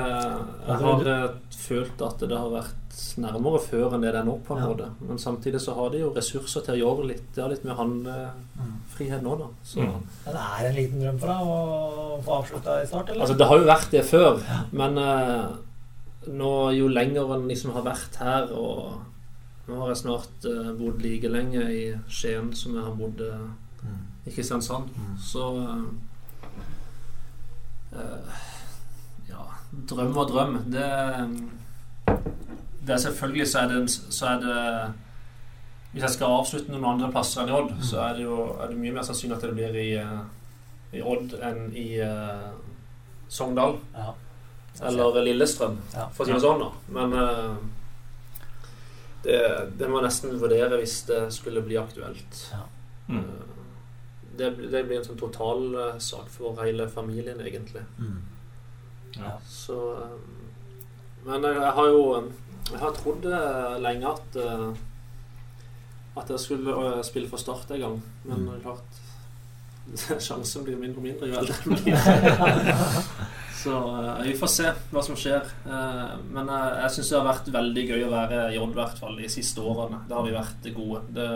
jeg 0.68 0.76
har 0.82 1.06
eh, 1.14 1.28
følt 1.58 2.02
at 2.06 2.20
det 2.20 2.36
har 2.38 2.50
vært 2.52 2.74
nærmere 3.18 3.58
før 3.62 3.94
enn 3.94 4.02
det 4.02 4.12
det 4.14 4.20
er 4.20 4.26
nå, 4.26 4.36
på 4.46 4.54
en 4.56 4.62
Ja. 4.62 4.68
måte. 4.70 4.86
Men 5.00 5.18
samtidig 5.18 5.60
så 5.60 5.74
har 5.74 5.90
de 5.90 5.98
jo 6.04 6.12
ressurser 6.14 6.62
til 6.66 6.74
å 6.74 6.78
gjøre 6.82 7.06
litt 7.08 7.26
Det 7.34 7.42
har 7.42 7.50
litt 7.50 7.64
med 7.64 7.76
handlefrihet 7.76 9.22
nå, 9.22 9.36
da. 9.38 9.46
Så, 9.64 9.80
Mm. 9.80 10.02
Ja, 10.26 10.32
det 10.32 10.40
er 10.40 10.68
en 10.68 10.74
liten 10.76 11.00
drøm 11.00 11.18
for 11.18 11.26
deg 11.26 11.40
å 11.46 12.22
få 12.24 12.38
avslutta 12.42 12.82
i 12.82 12.86
start, 12.86 13.08
eller? 13.10 13.20
Altså, 13.22 13.36
det 13.38 13.46
har 13.46 13.58
jo 13.58 13.64
vært 13.66 13.90
det 13.90 14.04
før, 14.04 14.42
men 14.72 14.98
eh, 14.98 15.46
nå 16.28 16.54
jo 16.78 16.88
lenger 16.88 17.34
en 17.34 17.48
liksom 17.48 17.72
har 17.72 17.82
vært 17.82 18.16
her, 18.18 18.50
og 18.52 19.00
nå 19.68 19.78
har 19.80 19.88
jeg 19.88 19.96
snart 20.02 20.44
eh, 20.44 20.72
bodd 20.78 21.02
like 21.02 21.28
lenge 21.28 21.62
i 21.70 21.94
Skien 22.08 22.52
som 22.54 22.74
jeg 22.74 22.84
har 22.84 22.94
bodd 22.94 23.20
eh, 23.20 23.48
Mm. 23.78 23.98
i 24.26 24.30
Kristiansand, 24.30 24.88
Mm. 24.96 25.16
så 25.22 25.44
eh, 27.92 27.98
eh, 27.98 28.32
Ja, 29.28 29.44
drøm 29.98 30.16
og 30.22 30.30
drøm. 30.30 30.56
Det, 30.72 30.88
det 32.86 32.94
er 32.96 33.02
selvfølgelig 33.02 33.46
så 33.50 33.58
er 33.64 33.68
det, 33.74 33.82
så 33.90 34.26
er 34.32 34.40
det 34.46 34.58
Hvis 35.92 36.02
jeg 36.04 36.10
skal 36.18 36.34
avslutte 36.38 36.70
noen 36.72 36.84
andre 36.94 37.08
plasser 37.12 37.42
enn 37.42 37.48
i 37.50 37.56
Odd, 37.58 37.70
så 37.82 38.00
er 38.04 38.18
det 38.18 38.24
jo 38.26 38.38
er 38.60 38.68
det 38.70 38.76
mye 38.78 38.92
mer 38.96 39.06
sannsynlig 39.08 39.36
at 39.38 39.44
det 39.48 39.54
blir 39.56 39.78
i, 39.80 39.88
i 40.98 41.00
Odd 41.02 41.32
enn 41.42 41.62
i 41.80 41.86
uh, 42.04 42.50
Sogndal. 43.32 43.78
Ja. 43.96 44.12
Eller 44.88 45.16
Lillestrøm, 45.26 45.78
Ja. 45.96 46.04
for 46.14 46.22
å 46.22 46.28
si 46.28 46.34
det 46.36 46.42
sånn. 46.44 46.60
da 46.62 46.68
Men 46.94 47.16
uh, 47.16 47.56
det, 49.24 49.38
det 49.80 49.88
må 49.90 49.98
jeg 49.98 50.06
nesten 50.10 50.36
vurdere 50.40 50.78
hvis 50.78 51.00
det 51.08 51.22
skulle 51.34 51.64
bli 51.66 51.80
aktuelt. 51.80 52.42
Mm. 53.08 53.18
Eh, 53.18 53.46
Det, 54.38 54.52
blir- 54.54 54.70
det 54.70 54.84
blir 54.86 55.00
en 55.00 55.04
sånn 55.08 55.18
totalsak 55.18 56.28
for 56.30 56.60
hele 56.62 56.84
familien, 56.88 57.40
egentlig. 57.42 57.80
Mm. 57.98 58.20
Ja. 59.18 59.32
Så 59.50 59.76
eh, 59.98 60.18
Men 61.26 61.42
jeg, 61.44 61.72
har 61.74 61.86
jo 61.90 62.02
Jeg 62.70 62.78
har 62.82 62.92
trodd 62.96 63.26
eh, 63.26 63.74
lenge 63.82 64.06
at 64.14 64.36
eh, 64.38 64.68
At 66.18 66.30
jeg 66.30 66.40
skulle 66.42 67.04
spille 67.06 67.28
for 67.30 67.38
Start 67.42 67.70
en 67.76 67.80
gang. 67.84 67.98
Men 68.24 68.46
Mm. 68.48 68.60
klart 68.62 69.04
Sjansen 70.20 70.64
blir 70.66 70.76
mindre 70.76 71.00
og 71.00 71.04
mindre 71.06 71.28
jo 71.30 71.38
eldre 71.40 71.56
jeg. 71.64 71.92
Så 73.62 73.72
eh, 73.74 74.18
vi 74.28 74.34
får 74.38 74.50
se 74.52 74.72
hva 74.92 75.02
som 75.02 75.16
skjer. 75.18 75.48
Men 76.30 76.50
jeg 76.52 76.90
syns 76.94 77.08
det 77.10 77.16
har 77.18 77.24
vært 77.26 77.48
veldig 77.54 77.84
gøy 77.88 78.04
å 78.06 78.10
være 78.12 78.42
i 78.54 78.58
Odd, 78.60 78.74
i 78.76 78.78
hvert 78.78 79.00
fall 79.00 79.16
de 79.18 79.30
siste 79.32 79.64
årene. 79.64 80.02
Da 80.10 80.18
har 80.20 80.26
vi 80.28 80.34
vært 80.36 80.68
gode. 80.76 81.00
Det, 81.16 81.26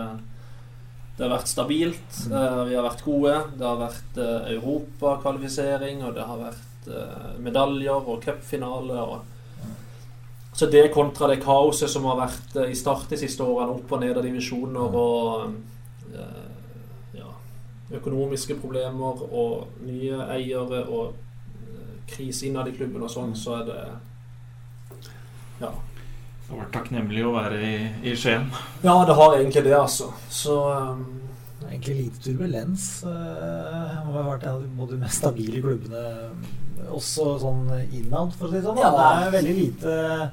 det 1.17 1.25
har 1.27 1.33
vært 1.35 1.51
stabilt. 1.51 2.21
eh, 2.29 2.61
vi 2.69 2.77
har 2.79 2.87
vært 2.87 3.03
gode. 3.09 3.35
Det 3.59 3.67
har 3.67 3.81
vært 3.81 4.21
europakvalifisering, 4.23 6.05
og 6.07 6.15
det 6.21 6.29
har 6.29 6.45
vært 6.45 6.69
medaljer 7.43 8.09
og 8.09 8.23
cupfinale. 8.25 9.03
Og 9.03 9.33
så 10.53 10.67
det 10.67 10.89
kontra 10.93 11.27
det 11.27 11.41
kaoset 11.41 11.91
som 11.91 12.05
har 12.11 12.19
vært 12.21 12.57
eh, 12.61 12.73
i 12.73 12.77
start 12.77 13.09
de 13.13 13.19
siste 13.23 13.45
årene, 13.45 13.73
opp 13.79 13.93
og 13.97 14.03
ned 14.03 14.19
av 14.19 14.27
divisjoner 14.27 14.97
og 15.01 15.55
eh, 16.13 17.15
ja, 17.17 17.31
økonomiske 17.97 18.59
problemer 18.61 19.23
og 19.33 19.81
nye 19.87 20.27
eiere 20.35 20.83
og 20.85 21.15
eh, 21.57 21.95
krise 22.13 22.51
innad 22.51 22.69
i 22.69 22.77
klubben 22.77 23.07
og 23.07 23.13
sånn, 23.13 23.33
så 23.37 23.63
er 23.63 23.65
det 23.71 23.81
Ja. 25.63 25.73
Det 25.73 26.59
har 26.59 26.67
vært 26.67 26.73
takknemlig 26.75 27.23
å 27.25 27.33
være 27.33 27.59
i, 27.65 27.77
i 28.11 28.17
Skien. 28.19 28.51
Ja, 28.83 28.99
det 29.09 29.15
har 29.17 29.39
egentlig 29.39 29.63
det, 29.65 29.77
altså. 29.79 30.11
Så 30.29 30.57
um, 30.69 31.07
egentlig 31.65 31.95
lite 31.97 32.21
turbulens. 32.27 32.89
eh, 33.09 33.95
Det 33.95 34.19
har 34.19 34.27
vært 34.27 34.45
en 34.51 34.59
av 34.83 34.91
de 34.91 34.99
mest 35.01 35.23
stabile 35.23 35.63
klubbene 35.65 36.03
også 36.91 37.39
sånn 37.41 37.67
innad, 37.93 38.33
for 38.39 38.47
å 38.49 38.51
si 38.51 38.57
det 38.57 38.65
sånn. 38.65 38.79
Ja. 38.79 38.91
Det 38.91 39.27
er 39.27 39.37
veldig 39.41 39.55
lite 39.61 40.33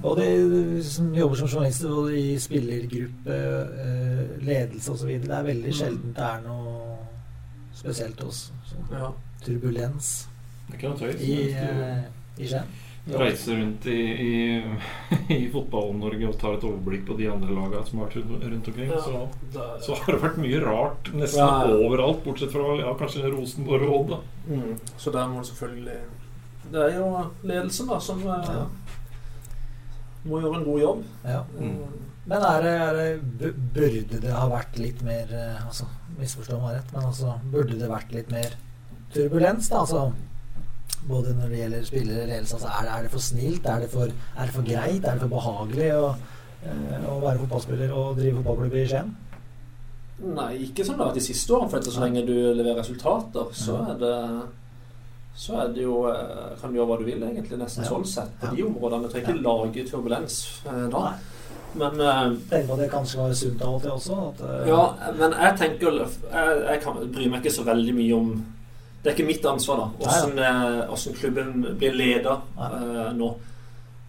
Både 0.00 0.24
som 0.82 1.10
jobber 1.14 1.36
som 1.36 1.48
journalister, 1.48 1.88
både 1.92 2.14
i 2.16 2.38
spillergruppe, 2.40 3.34
eh, 3.84 4.44
ledelse 4.46 4.94
osv. 4.94 5.10
Det 5.20 5.28
er 5.30 5.42
veldig 5.44 5.68
Mm. 5.68 5.76
sjelden 5.76 6.14
det 6.14 6.24
er 6.24 6.40
noe 6.40 6.96
spesielt 7.76 8.20
hos 8.22 8.50
sånn 8.70 8.86
Ja. 8.98 9.12
turbulens 9.44 10.24
i, 11.20 11.52
eh, 11.52 12.02
i 12.38 12.46
Skien. 12.46 12.64
Reiser 13.08 13.56
rundt 13.56 13.86
i, 13.86 14.00
i, 14.26 14.62
i 15.36 15.38
Fotball-Norge 15.52 16.28
og 16.28 16.36
tar 16.40 16.58
et 16.58 16.66
overblikk 16.68 17.06
på 17.08 17.16
de 17.18 17.26
andre 17.32 17.54
lagene 17.56 17.86
som 17.88 17.98
har 18.02 18.10
vært 18.10 18.44
rundt, 18.44 18.68
omkring, 18.68 18.90
Ja. 18.92 19.00
så, 19.02 19.22
så 19.86 19.96
har 20.02 20.12
det 20.16 20.20
vært 20.26 20.38
mye 20.42 20.60
rart 20.64 21.10
nesten 21.16 21.40
Ja, 21.40 21.64
ja. 21.70 21.78
overalt, 21.88 22.20
bortsett 22.26 22.52
fra 22.52 22.76
ja, 22.78 22.92
kanskje 23.00 23.32
Rosenborg 23.32 23.88
og 23.88 23.96
Odd. 24.12 24.14
Mm. 24.50 24.76
Så 25.00 25.10
der 25.14 25.28
må 25.32 25.40
du 25.42 25.48
selvfølgelig 25.50 25.98
Det 26.70 26.84
er 26.86 26.98
jo 27.00 27.08
ledelsen 27.42 27.88
da 27.90 27.98
som 28.04 28.20
eh, 28.26 28.52
Ja. 28.54 28.66
må 30.28 30.40
gjøre 30.44 30.60
en 30.60 30.64
god 30.68 30.80
jobb. 30.84 31.04
Ja. 31.24 31.42
Mm. 31.58 32.06
Men 32.30 32.42
er 32.46 32.62
det, 32.62 32.72
er 32.84 32.98
det, 33.40 33.54
burde 33.74 34.18
det 34.22 34.32
ha 34.36 34.44
vært 34.52 34.76
litt 34.78 35.00
mer 35.02 35.30
eh, 35.34 35.62
altså, 35.66 35.88
Misforstå 36.20 36.58
meg 36.60 36.76
rett, 36.76 36.90
men 36.92 37.06
altså, 37.08 37.38
burde 37.50 37.78
det 37.80 37.88
vært 37.90 38.12
litt 38.12 38.28
mer 38.30 38.58
turbulens? 39.14 39.70
da, 39.72 39.80
altså 39.86 40.10
Både 41.08 41.32
når 41.34 41.48
det 41.48 41.58
gjelder 41.62 41.84
spillere 41.88 42.22
og 42.22 42.28
ledelse. 42.28 42.54
Altså, 42.54 42.68
er, 42.68 42.90
er 42.98 43.02
det 43.02 43.10
for 43.10 43.18
snilt? 43.24 43.66
Er 43.66 43.80
det 43.80 43.90
for, 43.90 44.04
er 44.36 44.44
det 44.46 44.54
for 44.54 44.62
greit? 44.62 45.04
Er 45.04 45.16
det 45.16 45.20
for 45.24 45.32
behagelig 45.32 45.90
å, 45.96 46.14
eh, 46.66 47.08
å 47.08 47.18
være 47.24 47.38
fotballspiller 47.44 47.92
og 47.96 48.16
drive 48.20 48.36
fotballklubb 48.42 48.74
i 48.76 48.86
Skien? 48.90 49.10
Nei, 50.20 50.50
ikke 50.66 50.84
sånn 50.84 50.98
det 50.98 51.04
har 51.06 51.10
vært 51.14 51.20
de 51.22 51.24
siste 51.24 51.54
årene. 51.56 51.70
For 51.72 51.80
etter 51.80 51.94
så 51.96 52.02
lenge 52.04 52.26
du 52.28 52.34
leverer 52.52 52.82
resultater, 52.82 53.46
så 53.56 53.78
er 53.88 54.00
det 54.02 54.16
så 55.40 55.54
er 55.62 55.68
det 55.72 55.84
jo 55.86 56.02
eh, 56.10 56.56
Kan 56.60 56.72
du 56.72 56.76
gjøre 56.80 56.88
hva 56.90 56.96
du 57.00 57.04
vil, 57.06 57.22
egentlig. 57.22 57.56
Nesten 57.58 57.84
Ja. 57.86 57.88
sånn 57.94 58.04
sett. 58.06 58.32
På 58.40 58.50
Ja. 58.50 58.54
de 58.56 58.62
områdene. 58.66 59.02
Du 59.02 59.08
trenger 59.08 59.28
ikke 59.30 59.42
lage 59.46 59.84
turbulens 59.88 60.40
eh, 60.66 60.88
da. 60.92 61.04
Nei. 61.06 61.14
Men 61.80 62.00
eh, 62.02 62.36
Tenk 62.50 62.66
på 62.68 62.76
det 62.76 62.90
kanskje 62.90 63.16
var 63.22 63.32
sunt 63.38 63.62
av 63.62 63.74
og 63.78 63.82
til 63.82 63.90
også. 63.92 64.18
At, 64.34 64.40
eh, 64.50 64.68
Ja, 64.68 65.12
men 65.16 65.32
jeg 65.32 65.56
tenker 65.56 65.98
Jeg, 66.02 66.62
jeg 66.68 66.80
kan, 66.82 66.94
bryr 67.14 67.30
meg 67.30 67.42
ikke 67.44 67.54
så 67.56 67.64
veldig 67.64 67.94
mye 67.94 68.16
om 68.18 68.44
Det 69.02 69.08
er 69.08 69.16
ikke 69.16 69.30
mitt 69.30 69.46
ansvar, 69.48 69.78
da. 69.80 70.16
Eh, 70.28 70.80
hvordan 70.88 71.14
klubben 71.16 71.62
blir 71.78 71.94
leda 71.96 72.34
uh, 72.58 73.12
nå. 73.16 73.28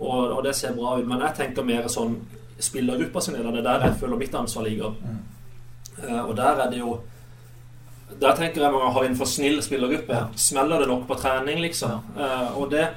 Og, 0.02 0.18
og 0.36 0.42
det 0.44 0.56
ser 0.58 0.76
bra 0.76 0.98
ut. 1.00 1.08
Men 1.08 1.24
jeg 1.24 1.38
tenker 1.38 1.64
mer 1.64 1.88
sånn 1.92 2.18
spillergruppa 2.62 3.24
sin 3.24 3.38
del. 3.38 3.48
Det 3.48 3.62
er 3.62 3.70
der 3.70 3.86
jeg 3.88 4.02
føler 4.02 4.20
mitt 4.20 4.36
ansvar 4.36 4.66
ligger. 4.68 4.98
Mm. 5.00 5.22
Uh, 6.02 6.20
og 6.26 6.36
der 6.36 6.60
er 6.66 6.70
det 6.72 6.82
jo 6.82 7.00
Der 8.22 8.36
tenker 8.36 8.62
jeg 8.64 8.74
man 8.74 8.92
har 8.92 9.06
en 9.08 9.16
for 9.16 9.30
snill 9.30 9.62
spillergruppe. 9.64 10.12
Ja. 10.12 10.26
Smeller 10.36 10.84
det 10.84 10.90
nok 10.92 11.08
på 11.08 11.16
trening, 11.16 11.62
liksom? 11.64 12.04
Uh, 12.18 12.60
og 12.60 12.68
det, 12.74 12.90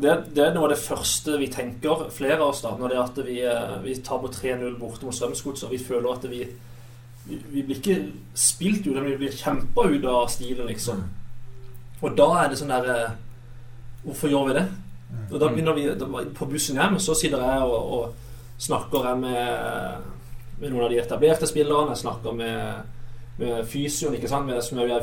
det, 0.00 0.14
det 0.32 0.46
er 0.46 0.54
noe 0.54 0.70
av 0.70 0.72
det 0.72 0.80
første 0.80 1.36
vi 1.36 1.50
tenker, 1.52 2.06
flere 2.10 2.40
av 2.40 2.54
oss, 2.54 2.62
da, 2.64 2.72
når 2.80 2.88
det 2.88 2.96
er 2.96 3.02
at 3.02 3.20
vi, 3.26 3.36
vi 3.84 3.98
tar 4.00 4.22
på 4.22 4.32
3-0 4.32 4.78
borte 4.80 5.04
mot 5.04 5.14
Strømsgodset, 5.14 5.68
og 5.68 5.76
vi 5.76 5.82
føler 5.84 6.08
at 6.14 6.24
vi, 6.32 6.40
vi, 7.28 7.38
vi 7.52 7.62
blir 7.62 7.78
ikke 7.80 7.96
spilt 8.34 8.86
ut, 8.86 8.94
men 8.94 9.10
vi 9.10 9.20
blir 9.24 9.36
kjempa 9.36 9.86
ut 9.90 10.04
av 10.10 10.26
stilen, 10.32 10.66
liksom. 10.70 11.02
Og 12.02 12.16
da 12.16 12.26
er 12.42 12.50
det 12.50 12.58
sånn 12.60 12.74
derre 12.74 12.98
Hvorfor 14.06 14.30
gjør 14.30 14.44
vi 14.46 14.54
det? 14.58 14.66
Mm. 15.10 15.22
Og 15.24 15.40
da 15.40 15.46
begynner 15.50 15.74
vi 15.74 15.86
da, 15.98 16.06
På 16.36 16.46
bussen 16.46 16.76
hjem 16.78 16.98
så 17.02 17.14
sitter 17.18 17.42
jeg 17.42 17.64
og, 17.64 17.94
og 17.96 18.60
snakker 18.62 19.08
jeg 19.08 19.18
med, 19.22 20.04
med 20.60 20.70
noen 20.70 20.84
av 20.86 20.92
de 20.92 21.00
etablerte 21.00 21.48
spillerne. 21.48 21.96
Jeg 21.96 22.04
snakker 22.04 22.36
med, 22.36 22.92
med 23.40 23.66
fysioen, 23.66 24.14
ikke 24.14 24.30
sant? 24.30 24.46
Med, 24.46 24.62
som 24.62 24.78
er 24.84 24.94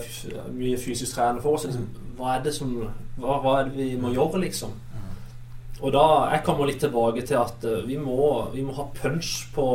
mye 0.54 0.80
fysisk 0.80 1.18
trener 1.18 1.44
for 1.44 1.58
oss. 1.58 1.68
Liksom, 1.68 1.90
hva 2.18 2.38
er 2.38 2.48
det 2.48 2.56
som 2.56 2.72
hva, 2.78 3.38
hva 3.44 3.58
er 3.60 3.68
det 3.68 3.76
vi 3.78 3.90
må 4.00 4.14
gjøre, 4.14 4.46
liksom? 4.46 4.74
Og 5.84 5.92
da 5.92 6.06
Jeg 6.32 6.44
kommer 6.46 6.70
litt 6.70 6.80
tilbake 6.80 7.26
til 7.28 7.42
at 7.42 7.66
eh, 7.68 7.84
vi 7.88 7.98
må, 8.00 8.50
vi 8.54 8.64
må 8.64 8.76
ha 8.78 8.88
punch 8.96 9.50
på, 9.56 9.68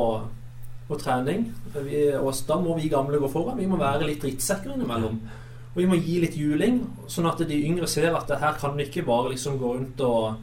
på 0.88 0.96
trening. 1.01 1.46
Vi, 1.74 2.07
og 2.16 2.33
da 2.48 2.57
må 2.61 2.77
vi 2.79 2.88
gamle 2.88 3.20
gå 3.20 3.29
foran. 3.31 3.59
Vi 3.61 3.66
må 3.68 3.77
være 3.81 4.07
litt 4.09 4.22
drittsekker 4.24 4.72
innimellom. 4.74 5.20
Og 5.74 5.77
vi 5.83 5.87
må 5.87 5.98
gi 6.01 6.18
litt 6.24 6.37
juling, 6.37 6.81
sånn 7.12 7.29
at 7.31 7.42
de 7.46 7.59
yngre 7.68 7.87
ser 7.87 8.14
at 8.16 8.27
det 8.27 8.40
her 8.40 8.57
kan 8.59 8.74
vi 8.77 8.88
ikke 8.88 9.05
bare 9.07 9.31
liksom 9.35 9.59
gå 9.61 9.74
rundt 9.77 10.01
og, 10.01 10.38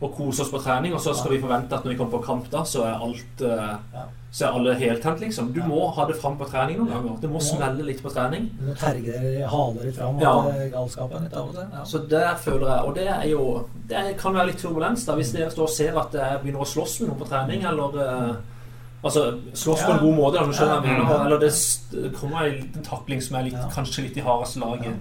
og 0.00 0.14
kose 0.16 0.42
oss 0.42 0.50
på 0.50 0.58
trening, 0.64 0.94
og 0.96 1.00
så 1.04 1.12
skal 1.14 1.36
vi 1.36 1.40
forvente 1.44 1.76
at 1.76 1.84
når 1.84 1.92
vi 1.94 1.98
kommer 2.00 2.16
på 2.18 2.24
kamp, 2.26 2.48
da, 2.50 2.64
så 2.66 2.82
er 2.88 3.04
alt 3.06 3.44
eh, 3.44 4.00
Så 4.34 4.48
er 4.48 4.56
alle 4.58 4.72
heltent, 4.74 5.20
liksom. 5.22 5.52
Du 5.54 5.60
må 5.62 5.84
ha 5.94 6.08
det 6.08 6.16
fram 6.18 6.34
på 6.40 6.48
trening 6.50 6.80
noen 6.80 6.90
ganger. 6.90 7.20
Det 7.22 7.28
må 7.30 7.38
smelle 7.38 7.84
litt 7.86 8.00
på 8.02 8.10
trening. 8.10 8.48
Du 8.58 8.64
må 8.66 8.72
terge 8.80 9.12
dere, 9.14 9.46
hale 9.52 9.84
litt 9.84 9.94
fram 10.00 10.18
Ja. 10.18 10.32
galskapen 10.72 11.22
litt 11.28 11.36
av 11.38 11.52
og 11.52 11.54
til. 11.54 11.68
Ja. 11.76 11.84
Så 11.86 12.00
der 12.10 12.34
føler 12.42 12.66
jeg 12.72 12.88
Og 12.88 12.94
det 12.96 13.06
er 13.12 13.28
jo 13.30 13.44
Det 13.86 14.16
kan 14.18 14.34
være 14.34 14.48
litt 14.50 14.58
turbulens, 14.58 15.04
da, 15.06 15.14
hvis 15.14 15.30
dere 15.36 15.52
står 15.54 15.68
og 15.68 15.70
ser 15.76 16.00
at 16.02 16.18
jeg 16.18 16.40
begynner 16.42 16.64
å 16.66 16.72
slåss 16.72 16.96
med 17.00 17.12
noen 17.12 17.20
på 17.22 17.28
trening, 17.30 17.62
eller 17.70 18.00
eh, 18.08 18.34
Altså 19.04 19.24
slåss 19.52 19.82
på 19.84 19.92
en 19.92 19.98
god 20.00 20.14
måte, 20.16 20.38
da, 20.38 20.44
du 20.48 20.52
skjønner 20.56 20.80
hva 20.80 20.88
jeg 20.88 21.00
mener. 21.02 21.24
Eller 21.26 21.42
det 21.44 22.12
kommer 22.16 22.46
en 22.46 22.54
liten 22.56 22.86
takling 22.86 23.20
som 23.22 23.36
er 23.36 23.42
litt, 23.50 23.58
kanskje 23.74 24.06
litt 24.06 24.16
i 24.16 24.24
hardeste 24.24 24.62
laget. 24.62 24.96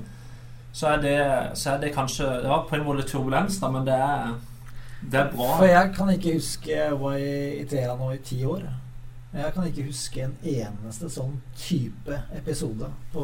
Så, 0.73 0.87
er 0.89 1.01
det, 1.03 1.17
så 1.59 1.69
er 1.75 1.77
det 1.83 1.91
kanskje 1.95 2.27
Ja, 2.43 2.57
på 2.67 2.75
en 2.75 2.83
måte 2.87 3.05
turbulens, 3.07 3.59
da, 3.61 3.69
men 3.71 3.85
det 3.85 3.93
er 3.93 4.33
Det 5.11 5.19
er 5.19 5.29
bra. 5.35 5.49
For 5.57 5.65
jeg 5.69 5.91
kan 5.95 6.09
ikke 6.09 6.33
huske 6.39 6.87
var 6.99 7.15
i 7.19 7.33
Iteria 7.61 7.95
nå 7.99 8.11
i 8.15 8.17
ti 8.23 8.43
år. 8.45 8.63
Jeg 9.33 9.53
kan 9.53 9.65
ikke 9.67 9.87
huske 9.87 10.21
en 10.23 10.35
eneste 10.45 11.09
sånn 11.09 11.39
type 11.57 12.19
episode 12.37 12.89
på 13.13 13.23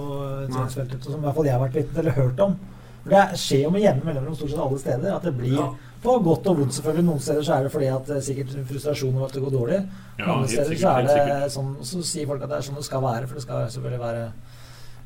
treningsfeltet 0.50 1.04
som 1.06 1.20
i 1.20 1.26
hvert 1.28 1.36
fall 1.38 1.46
jeg 1.46 1.54
har 1.54 1.62
vært 1.68 1.78
vitne 1.78 2.00
eller 2.02 2.18
hørt 2.18 2.39
om. 2.48 2.56
For 3.04 3.13
Det 3.13 3.39
skjer 3.39 3.62
jo 3.63 3.70
med 3.76 3.84
jevne 3.84 4.08
mellomrom 4.08 4.36
stort 4.36 4.50
sett 4.56 4.63
alle 4.63 4.80
steder. 4.82 5.15
At 5.15 5.24
det 5.28 5.36
blir 5.38 5.54
Ja. 5.60 5.68
På 6.04 6.16
godt 6.24 6.48
og 6.48 6.62
vondt, 6.62 6.76
selvfølgelig. 6.78 7.06
Noen 7.10 7.24
steder 7.24 7.44
så 7.44 7.56
er 7.56 7.66
det 7.66 7.72
fordi 7.74 7.90
at 7.92 8.06
det 8.08 8.18
er 8.18 8.24
sikkert 8.24 8.54
frustrasjon 8.70 9.18
over 9.18 9.28
at 9.28 9.36
det 9.36 9.42
går 9.44 9.56
dårlig. 9.56 9.80
Ja, 10.20 10.30
Andre 10.34 10.48
steder 10.48 10.70
sikkert, 10.70 11.10
så 11.10 11.18
er 11.18 11.34
det 11.34 11.52
sånn 11.54 11.74
Så 11.90 12.04
sier 12.08 12.30
folk 12.30 12.44
at 12.44 12.52
det 12.52 12.58
er 12.60 12.68
sånn 12.68 12.80
det 12.80 12.86
skal 12.88 13.04
være, 13.04 13.28
for 13.28 13.40
det 13.40 13.44
skal 13.44 13.68
selvfølgelig 13.76 14.02
være 14.04 14.24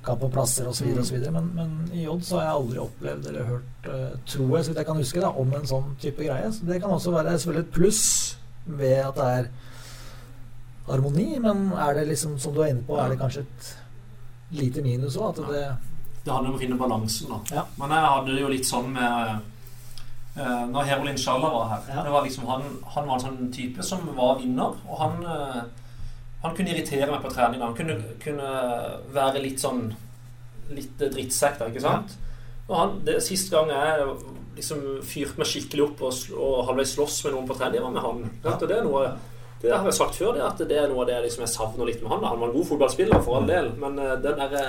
kamp 0.03 0.19
på 0.19 0.29
plasser 0.33 0.67
osv. 0.67 0.89
Mm. 0.91 1.33
Men, 1.33 1.49
men 1.55 1.75
i 1.95 2.05
Odd 2.11 2.25
så 2.27 2.39
har 2.39 2.49
jeg 2.49 2.57
aldri 2.59 2.81
opplevd 2.83 3.29
eller 3.31 3.49
hørt, 3.49 3.85
uh, 3.87 4.17
tror 4.27 4.57
jeg, 4.57 4.65
så 4.65 4.71
vidt 4.71 4.81
jeg 4.81 4.89
kan 4.89 4.99
huske, 5.03 5.23
da, 5.23 5.29
om 5.43 5.53
en 5.55 5.69
sånn 5.69 5.93
type 6.03 6.27
greie. 6.27 6.49
Så 6.51 6.67
det 6.67 6.81
kan 6.83 6.91
også 6.93 7.13
være 7.15 7.37
selvfølgelig 7.37 7.67
et 7.67 7.77
pluss 7.77 8.03
ved 8.65 8.99
at 9.03 9.15
det 9.19 9.29
er 9.37 9.47
harmoni, 10.89 11.29
men 11.39 11.71
er 11.79 11.95
det 11.97 12.09
liksom, 12.11 12.35
som 12.43 12.53
du 12.55 12.61
er 12.63 12.73
inne 12.73 12.83
på, 12.87 12.99
er 12.99 13.13
det 13.13 13.21
kanskje 13.21 13.45
et 13.45 13.71
lite 14.59 14.83
minus 14.83 15.17
òg? 15.17 15.31
At 15.31 15.55
det 15.55 15.65
Det 16.23 16.31
handler 16.31 16.53
om 16.53 16.55
å 16.55 16.59
finne 16.61 16.79
balansen, 16.79 17.31
da. 17.31 17.39
Ja. 17.51 17.63
Men 17.79 17.91
jeg 17.91 18.11
hadde 18.11 18.35
det 18.35 18.43
jo 18.43 18.51
litt 18.51 18.67
sånn 18.67 18.93
med 18.95 19.52
eh, 20.37 20.65
Når 20.69 20.89
Herolin 20.89 21.17
Sjalla 21.17 21.49
var 21.53 21.69
her 21.71 21.95
Ja. 21.95 22.03
det 22.03 22.11
var 22.11 22.23
liksom, 22.25 22.47
han, 22.47 22.63
han 22.95 23.07
var 23.07 23.15
en 23.15 23.25
sånn 23.25 23.51
type 23.53 23.83
som 23.83 24.05
var 24.17 24.39
vinner, 24.39 24.77
og 24.87 24.99
han 24.99 25.25
uh, 25.25 25.63
Han 26.43 26.55
kunne 26.55 26.73
irritere 26.73 27.07
meg 27.07 27.21
på 27.23 27.31
trening. 27.31 27.61
Han 27.63 27.75
kunne, 27.75 27.95
kunne 28.19 28.47
være 29.15 29.43
litt 29.43 29.61
sånn 29.63 29.93
Litt 30.73 31.01
eh, 31.01 31.11
drittsekk, 31.11 31.59
da, 31.59 31.67
ikke 31.71 31.83
sant? 31.83 32.17
Og 32.69 32.73
han, 32.77 32.97
det 33.05 33.19
Sist 33.23 33.51
gang 33.51 33.71
jeg 33.71 34.07
liksom 34.55 34.81
fyrte 35.03 35.39
meg 35.41 35.49
skikkelig 35.49 35.85
opp 35.87 36.01
og, 36.07 36.17
og 36.37 36.65
halvveis 36.67 36.91
slåss 36.93 37.23
med 37.25 37.33
noen 37.33 37.47
på 37.49 37.55
trening, 37.57 37.79
det 37.79 37.83
var 37.83 37.93
med 37.95 38.03
han. 38.05 38.25
Ja. 38.43 38.53
Og 38.53 38.67
det 38.69 38.75
er 38.77 38.85
noe 38.85 39.05
det 39.63 39.71
har 39.71 39.85
jeg 39.87 39.95
sagt 39.95 40.17
før, 40.19 40.33
det, 40.35 40.41
at 40.43 40.59
det 40.67 40.75
er 40.75 40.89
noe 40.91 41.05
av 41.05 41.07
det 41.07 41.21
liksom 41.23 41.45
jeg 41.45 41.53
savner 41.53 41.87
litt 41.87 42.01
med 42.03 42.11
han. 42.11 42.25
Han 42.27 42.41
var 42.41 42.49
en 42.49 42.55
god 42.57 42.65
fotballspiller, 42.67 43.21
for 43.23 43.37
all 43.39 43.45
del, 43.47 43.69
men 43.79 43.95
den 43.95 44.41
derre 44.41 44.63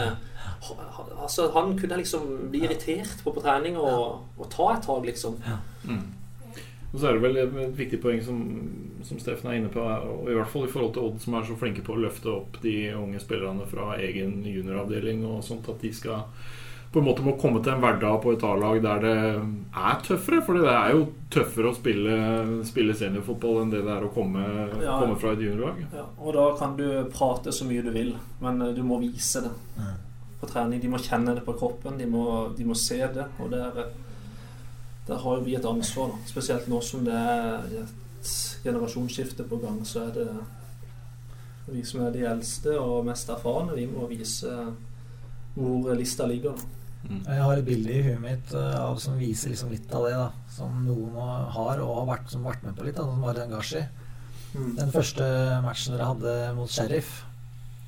Altså, 1.22 1.50
han 1.54 1.76
kunne 1.78 1.98
liksom 2.00 2.26
bli 2.50 2.64
irritert 2.64 3.22
på 3.24 3.32
på 3.34 3.42
trening 3.44 3.76
og, 3.80 4.24
og 4.38 4.50
ta 4.52 4.70
et 4.76 4.82
tak, 4.86 5.04
liksom. 5.06 5.36
Mm. 5.88 6.02
Og 6.94 7.00
så 7.00 7.08
er 7.08 7.16
det 7.16 7.22
vel 7.24 7.36
et 7.42 7.54
et 7.64 7.76
viktig 7.78 7.98
poeng 8.04 8.20
som, 8.22 8.42
som 9.02 9.18
Steffen 9.18 9.50
er 9.50 9.56
inne 9.58 9.68
på, 9.72 9.82
og 9.82 10.28
i 10.30 10.34
hvert 10.36 10.48
fall 10.52 10.68
i 10.68 10.70
forhold 10.70 10.92
til 10.94 11.02
Odd, 11.08 11.16
som 11.24 11.34
er 11.34 11.42
så 11.48 11.56
flinke 11.58 11.82
på 11.82 11.96
å 11.96 12.02
løfte 12.04 12.30
opp 12.30 12.60
de 12.62 12.74
unge 12.94 13.18
spillerne 13.20 13.66
fra 13.66 13.96
egen 13.98 14.44
junioravdeling 14.46 15.24
og 15.26 15.42
sånt, 15.42 15.66
at 15.68 15.82
de 15.82 15.90
skal 15.92 16.22
på 16.94 17.00
en 17.02 17.08
måte 17.08 17.24
må 17.26 17.32
komme 17.42 17.58
til 17.58 17.72
en 17.74 17.80
hverdag 17.82 18.20
på 18.22 18.36
et 18.36 18.44
A-lag 18.46 18.76
der 18.84 19.00
det 19.02 19.14
er 19.74 19.96
tøffere. 20.06 20.38
For 20.46 20.54
det 20.62 20.68
er 20.70 20.92
jo 20.94 21.00
tøffere 21.34 21.72
å 21.72 21.74
spille, 21.74 22.18
spille 22.68 22.94
seniorfotball 22.94 23.64
enn 23.64 23.72
det 23.74 23.80
det 23.82 23.90
er 23.96 24.06
å 24.06 24.12
komme, 24.14 24.44
Ja. 24.78 25.00
komme 25.02 25.16
fra 25.18 25.32
et 25.34 25.42
juniorlag. 25.42 25.80
Ja, 25.90 26.04
og 26.22 26.34
da 26.38 26.44
kan 26.60 26.76
du 26.78 26.86
prate 27.10 27.50
så 27.50 27.66
mye 27.66 27.82
du 27.82 27.90
vil, 27.90 28.14
men 28.40 28.62
eh, 28.62 28.70
du 28.78 28.84
må 28.86 29.00
vise 29.02 29.42
det 29.42 29.50
Mm. 29.74 29.94
På 30.44 30.52
trening. 30.52 30.80
De 30.82 30.92
må 30.92 31.00
kjenne 31.02 31.34
det 31.34 31.44
på 31.46 31.56
kroppen, 31.58 31.98
de 31.98 32.06
må, 32.08 32.24
de 32.56 32.66
må 32.68 32.76
se 32.78 33.00
det. 33.00 33.26
Og 33.40 33.50
der, 33.52 33.86
der 35.08 35.22
har 35.24 35.38
jo 35.38 35.46
vi 35.46 35.56
et 35.58 35.68
ansvar, 35.68 36.12
da. 36.12 36.28
spesielt 36.28 36.68
nå 36.70 36.80
som 36.84 37.04
det 37.08 37.16
er 37.16 37.80
et 37.82 38.34
generasjonsskifte 38.64 39.48
på 39.48 39.60
gang. 39.64 39.80
Så 39.88 40.06
er 40.06 40.14
det 40.20 40.28
vi 41.66 41.82
som 41.86 42.04
er 42.04 42.12
de 42.12 42.24
eldste 42.28 42.76
og 42.76 43.06
mest 43.08 43.30
erfarne, 43.32 43.76
vi 43.76 43.88
må 43.88 44.06
vise 44.10 44.52
hvor 45.54 45.92
lista 45.96 46.26
ligger. 46.28 46.56
Da. 46.58 46.70
Jeg 47.04 47.42
har 47.44 47.58
et 47.58 47.66
bilde 47.66 47.92
i 47.92 48.02
huet 48.06 48.20
mitt 48.22 48.54
av, 48.56 48.96
som 49.00 49.18
viser 49.20 49.52
liksom 49.52 49.72
litt 49.72 49.92
av 49.92 50.06
det, 50.08 50.14
da. 50.16 50.30
Som 50.54 50.84
noen 50.86 51.16
har 51.52 51.82
og 51.84 52.00
har 52.00 52.08
vært, 52.14 52.32
som 52.32 52.46
vært 52.46 52.64
med 52.64 52.76
på 52.76 52.86
litt, 52.86 52.96
da, 52.96 53.04
som 53.08 53.20
Marian 53.20 53.52
Gashi. 53.52 53.84
Den 54.54 54.92
første 54.94 55.24
matchen 55.64 55.96
dere 55.96 56.10
hadde 56.12 56.34
mot 56.56 56.70
Sheriff. 56.70 57.24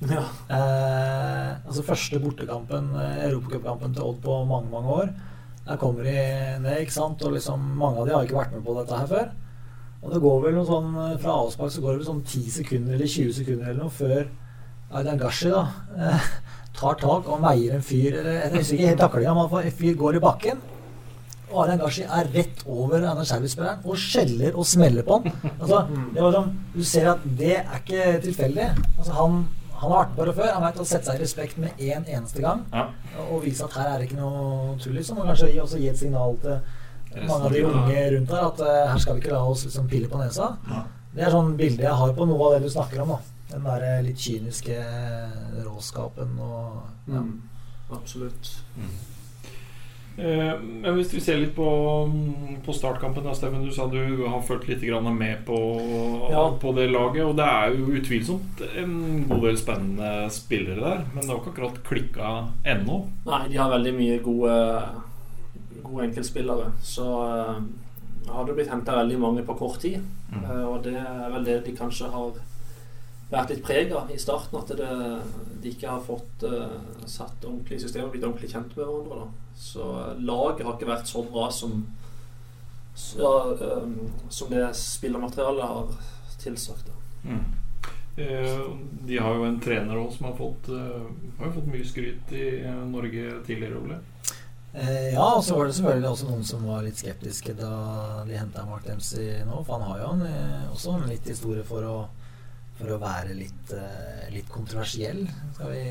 Ja. 0.05 0.23
Eh, 0.53 1.53
altså 1.65 1.83
første 1.85 2.19
bortekampen, 2.21 2.91
eh, 3.01 3.23
europacupkampen 3.31 3.95
til 3.95 4.05
Odd 4.05 4.21
på 4.21 4.37
mange, 4.45 4.69
mange 4.69 4.89
år. 5.01 5.09
Der 5.67 5.79
kommer 5.81 6.03
de 6.03 6.13
ned, 6.61 6.83
ikke 6.83 6.93
sant, 6.93 7.23
og 7.25 7.33
liksom 7.33 7.59
mange 7.59 7.99
av 7.99 8.07
de 8.07 8.13
har 8.13 8.27
ikke 8.27 8.37
vært 8.37 8.53
med 8.53 8.63
på 8.63 8.77
dette 8.77 8.99
her 8.99 9.09
før. 9.09 9.31
Og 10.03 10.13
det 10.13 10.21
går 10.21 10.43
vel 10.43 10.55
noe 10.55 10.67
sånn 10.69 10.93
eh, 11.01 11.17
fra 11.23 11.39
avspark 11.41 11.73
så 11.73 11.81
går 11.81 11.95
det 11.95 12.03
vel 12.03 12.11
sånn 12.11 12.23
10 12.23 12.53
sekunder 12.59 12.93
eller 12.95 13.09
20 13.09 13.33
sekunder 13.41 13.71
eller 13.71 13.83
noe 13.87 13.95
før 13.97 14.27
Aydan 14.95 15.19
Gashi 15.19 15.49
da 15.51 15.65
eh, 15.97 16.27
tar 16.77 16.95
tak 17.01 17.27
og 17.27 17.41
veier 17.43 17.73
en 17.75 17.83
fyr 17.83 18.19
eller 18.21 18.37
Jeg 18.37 18.53
husker 18.53 18.77
ikke 18.77 18.91
helt 18.93 19.01
taklinga, 19.01 19.33
men 19.35 19.65
en 19.65 19.77
fyr 19.81 19.97
går 19.99 20.19
i 20.19 20.23
bakken. 20.23 20.61
Og 21.47 21.61
Arian 21.63 21.79
Gashi 21.79 22.03
er 22.03 22.27
rett 22.33 22.63
over 22.67 22.99
Einar 22.99 23.25
Skjervøy-spilleren 23.25 23.85
og 23.87 23.99
skjeller 23.99 24.55
og 24.59 24.67
smeller 24.67 25.05
på 25.07 25.17
han. 25.17 25.35
Altså, 25.57 25.81
det 26.13 26.23
var 26.23 26.35
sånn, 26.35 26.49
Du 26.75 26.81
ser 26.85 27.07
at 27.13 27.23
det 27.39 27.53
er 27.61 27.77
ikke 27.79 28.07
tilfeldig. 28.25 28.65
Altså, 28.97 29.13
han, 29.15 29.37
han 29.77 29.91
har 29.91 29.99
vært 30.05 30.15
på 30.17 30.25
det 30.25 30.35
før. 30.39 30.51
Han 30.53 30.63
veit 30.65 30.79
å 30.81 30.85
sette 30.89 31.05
seg 31.05 31.19
i 31.19 31.23
respekt 31.23 31.57
med 31.61 31.77
én 31.77 31.97
en 32.01 32.05
eneste 32.17 32.41
gang. 32.41 32.63
Ja. 32.73 32.87
Og 33.29 33.43
vise 33.45 33.63
at 33.67 33.73
her 33.77 33.87
er 33.93 33.99
det 34.01 34.07
ikke 34.09 34.19
noe 34.19 34.75
tull, 34.81 34.93
liksom. 34.97 35.17
Og 35.21 35.27
kanskje 35.29 35.51
gi- 35.53 35.61
også 35.63 35.77
gi 35.81 35.89
et 35.91 35.97
signal 36.01 36.37
til 36.41 36.59
mange 37.27 37.45
av 37.45 37.51
de 37.53 37.61
unge 37.65 38.01
rundt 38.17 38.33
her 38.35 38.45
at 38.51 38.59
uh, 38.61 38.91
her 38.91 38.97
skal 39.01 39.15
vi 39.15 39.21
ikke 39.23 39.33
la 39.33 39.43
oss 39.51 39.63
liksom 39.65 39.87
pille 39.89 40.09
på 40.11 40.19
nesa. 40.21 40.51
Ja. 40.69 40.83
Det 41.15 41.23
er 41.25 41.31
sånn 41.33 41.53
bilde 41.57 41.81
jeg 41.85 41.93
har 42.01 42.13
på 42.13 42.25
noe 42.29 42.45
av 42.49 42.57
det 42.57 42.67
du 42.67 42.73
snakker 42.73 43.01
om. 43.05 43.15
da 43.15 43.19
Den 43.53 43.63
der 43.63 43.85
eh, 43.87 44.01
litt 44.05 44.19
kyniske 44.19 44.75
råskapen 45.65 46.33
og 46.39 46.81
ja. 47.07 47.21
Mm. 47.21 47.41
Absolutt. 47.95 48.49
Eh, 48.77 48.97
Men 50.17 50.95
hvis 50.97 51.11
vi 51.13 51.19
ser 51.21 51.37
litt 51.37 51.53
på, 51.53 51.65
på 52.65 52.73
startkampen, 52.73 53.21
da, 53.25 53.35
Steffen. 53.37 53.65
Du 53.65 53.71
sa 53.73 53.85
du 53.91 54.23
har 54.25 54.41
fulgt 54.41 54.67
litt 54.67 54.81
med 55.13 55.45
på, 55.45 55.57
Ja. 56.31 56.49
på 56.59 56.73
det 56.73 56.87
laget. 56.89 57.23
Og 57.25 57.35
det 57.37 57.45
er 57.45 57.75
jo 57.77 57.85
utvilsomt 57.99 58.63
en 58.75 59.25
god 59.29 59.43
del 59.45 59.57
spennende 59.57 60.29
spillere 60.33 60.81
der. 60.81 61.05
Men 61.13 61.21
det 61.21 61.29
har 61.29 61.39
ikke 61.39 61.53
akkurat 61.53 61.83
klikka 61.83 62.31
ennå. 62.65 63.05
Nei, 63.25 63.47
de 63.47 63.57
har 63.61 63.69
veldig 63.69 63.93
mye 63.93 64.19
gode, 64.25 64.57
gode 65.83 66.09
enkeltspillere. 66.09 66.71
Så 66.81 67.05
uh, 67.05 67.61
har 68.33 68.45
det 68.45 68.57
blitt 68.57 68.73
henta 68.73 68.97
veldig 68.97 69.19
mange 69.21 69.45
på 69.45 69.53
kort 69.57 69.79
tid. 69.85 70.01
Mm. 70.33 70.43
Uh, 70.43 70.65
og 70.73 70.83
det 70.83 70.97
er 70.97 71.29
vel 71.35 71.45
det 71.45 71.65
de 71.65 71.77
kanskje 71.77 72.09
har 72.09 72.33
vært 73.31 73.53
litt 73.53 73.63
prega 73.65 74.05
i 74.13 74.17
starten. 74.21 74.59
At 74.59 74.73
det, 74.79 74.89
de 75.63 75.73
ikke 75.73 75.91
har 75.91 76.03
fått 76.05 76.47
uh, 76.47 76.79
satt 77.05 77.43
ordentlig 77.43 77.79
i 77.79 77.85
system 77.85 78.07
og 78.07 78.15
blitt 78.15 78.25
ordentlig 78.27 78.51
kjent 78.53 78.75
med 78.75 78.85
hverandre. 78.85 79.21
Da. 79.25 79.53
Så 79.57 79.85
eh, 80.03 80.19
laget 80.21 80.65
har 80.67 80.75
ikke 80.75 80.91
vært 80.91 81.09
så 81.09 81.23
bra 81.25 81.47
som 81.49 81.79
så, 82.97 83.31
um, 83.57 83.95
som 84.29 84.51
det 84.53 84.67
spillermaterialet 84.77 85.65
har 85.69 85.89
tilsagt. 86.41 86.89
Da. 86.89 87.29
Mm. 87.29 87.41
Eh, 88.17 88.61
De 89.05 89.17
har 89.21 89.35
jo 89.37 89.45
en 89.45 89.59
trener 89.61 89.97
også 89.97 90.17
som 90.17 90.29
har 90.29 90.37
fått, 90.37 90.69
uh, 90.73 91.09
har 91.41 91.53
fått 91.57 91.71
mye 91.73 91.85
skryt 91.85 92.33
i 92.37 92.45
Norge 92.89 93.41
tidligere, 93.45 93.81
Ole. 93.81 93.99
Eh, 94.77 95.13
ja, 95.13 95.35
og 95.35 95.43
så 95.43 95.55
var 95.57 95.65
det 95.65 95.73
selvfølgelig 95.73 96.09
også 96.09 96.27
noen 96.27 96.43
som 96.45 96.65
var 96.69 96.83
litt 96.85 96.99
skeptiske 96.99 97.55
da 97.57 97.71
de 98.27 98.37
henta 98.37 98.65
Mark 98.67 98.85
Dempsey 98.85 99.39
nå. 99.47 99.63
For 99.65 99.77
han 99.77 99.87
har 99.89 100.01
jo 100.01 100.09
han, 100.11 100.25
eh, 100.27 100.67
også 100.73 100.93
en 100.97 101.07
litt 101.09 101.29
historie 101.29 101.63
for 101.65 101.87
å, 101.87 101.95
for 102.77 102.93
å 102.93 102.99
være 103.01 103.33
litt, 103.33 103.71
uh, 103.73 104.25
litt 104.33 104.49
kontroversiell, 104.53 105.23
skal 105.55 105.71
vi 105.73 105.83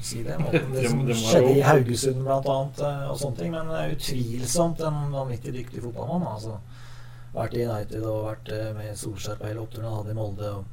si 0.00 0.22
det. 0.26 0.38
Måten 0.40 0.72
det 0.72 0.86
som 0.88 1.02
skjedde 1.06 1.56
i. 1.58 1.64
Haugesund 1.66 2.22
blant 2.24 2.48
annet, 2.48 2.80
eh, 2.88 3.02
og 3.12 3.18
sånne 3.20 3.38
ting. 3.38 3.52
Men 3.52 3.70
eh, 3.76 3.92
utvilsomt 3.96 4.80
en 4.88 5.02
vanvittig 5.12 5.52
dyktig 5.58 5.82
fotballmann. 5.84 6.24
Altså. 6.32 6.56
Vært 7.34 7.56
i 7.56 7.66
United 7.66 8.04
og 8.04 8.26
vært 8.30 8.48
med 8.76 8.96
Solskjær 9.00 9.38
på 9.40 9.48
hele 9.48 9.62
oppturen 9.62 9.88
han 9.88 10.00
hadde 10.00 10.14
i 10.14 10.18
Molde. 10.20 10.54
og 10.58 10.64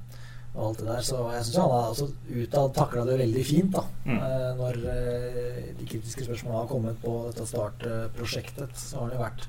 og 0.56 0.64
alt 0.66 0.80
det 0.80 0.86
der, 0.88 1.02
Så 1.06 1.18
jeg 1.30 1.44
syns 1.46 1.58
han 1.62 1.72
altså, 1.78 2.06
utad 2.42 2.72
takla 2.74 3.04
det 3.06 3.20
veldig 3.20 3.44
fint 3.46 3.72
da 3.72 3.84
Mm. 4.06 4.20
når 4.58 4.80
de 5.78 5.86
kritiske 5.86 6.26
spørsmålene 6.26 6.60
har 6.64 6.68
kommet 6.68 6.98
på 7.04 7.14
dette 7.28 7.46
startprosjektet. 7.46 8.74
Så 8.76 8.98
har 8.98 9.10
han 9.10 9.14
jo 9.14 9.24
vært 9.24 9.46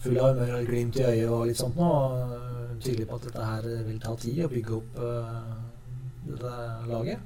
full 0.00 0.18
av 0.18 0.32
humør 0.32 0.54
og 0.58 0.66
glimt 0.70 0.96
i 0.96 1.04
øyet 1.04 1.28
og 1.28 1.46
litt 1.50 1.60
sånt 1.60 1.76
nå. 1.76 1.90
Eh, 2.78 2.84
Tydelig 2.84 3.08
på 3.10 3.18
at 3.18 3.26
dette 3.28 3.48
her 3.50 3.66
vil 3.88 3.98
ta 4.00 4.14
tid 4.16 4.44
å 4.46 4.52
bygge 4.52 4.78
opp 4.78 5.02
eh, 5.02 5.42
dette 6.28 6.54
laget. 6.88 7.18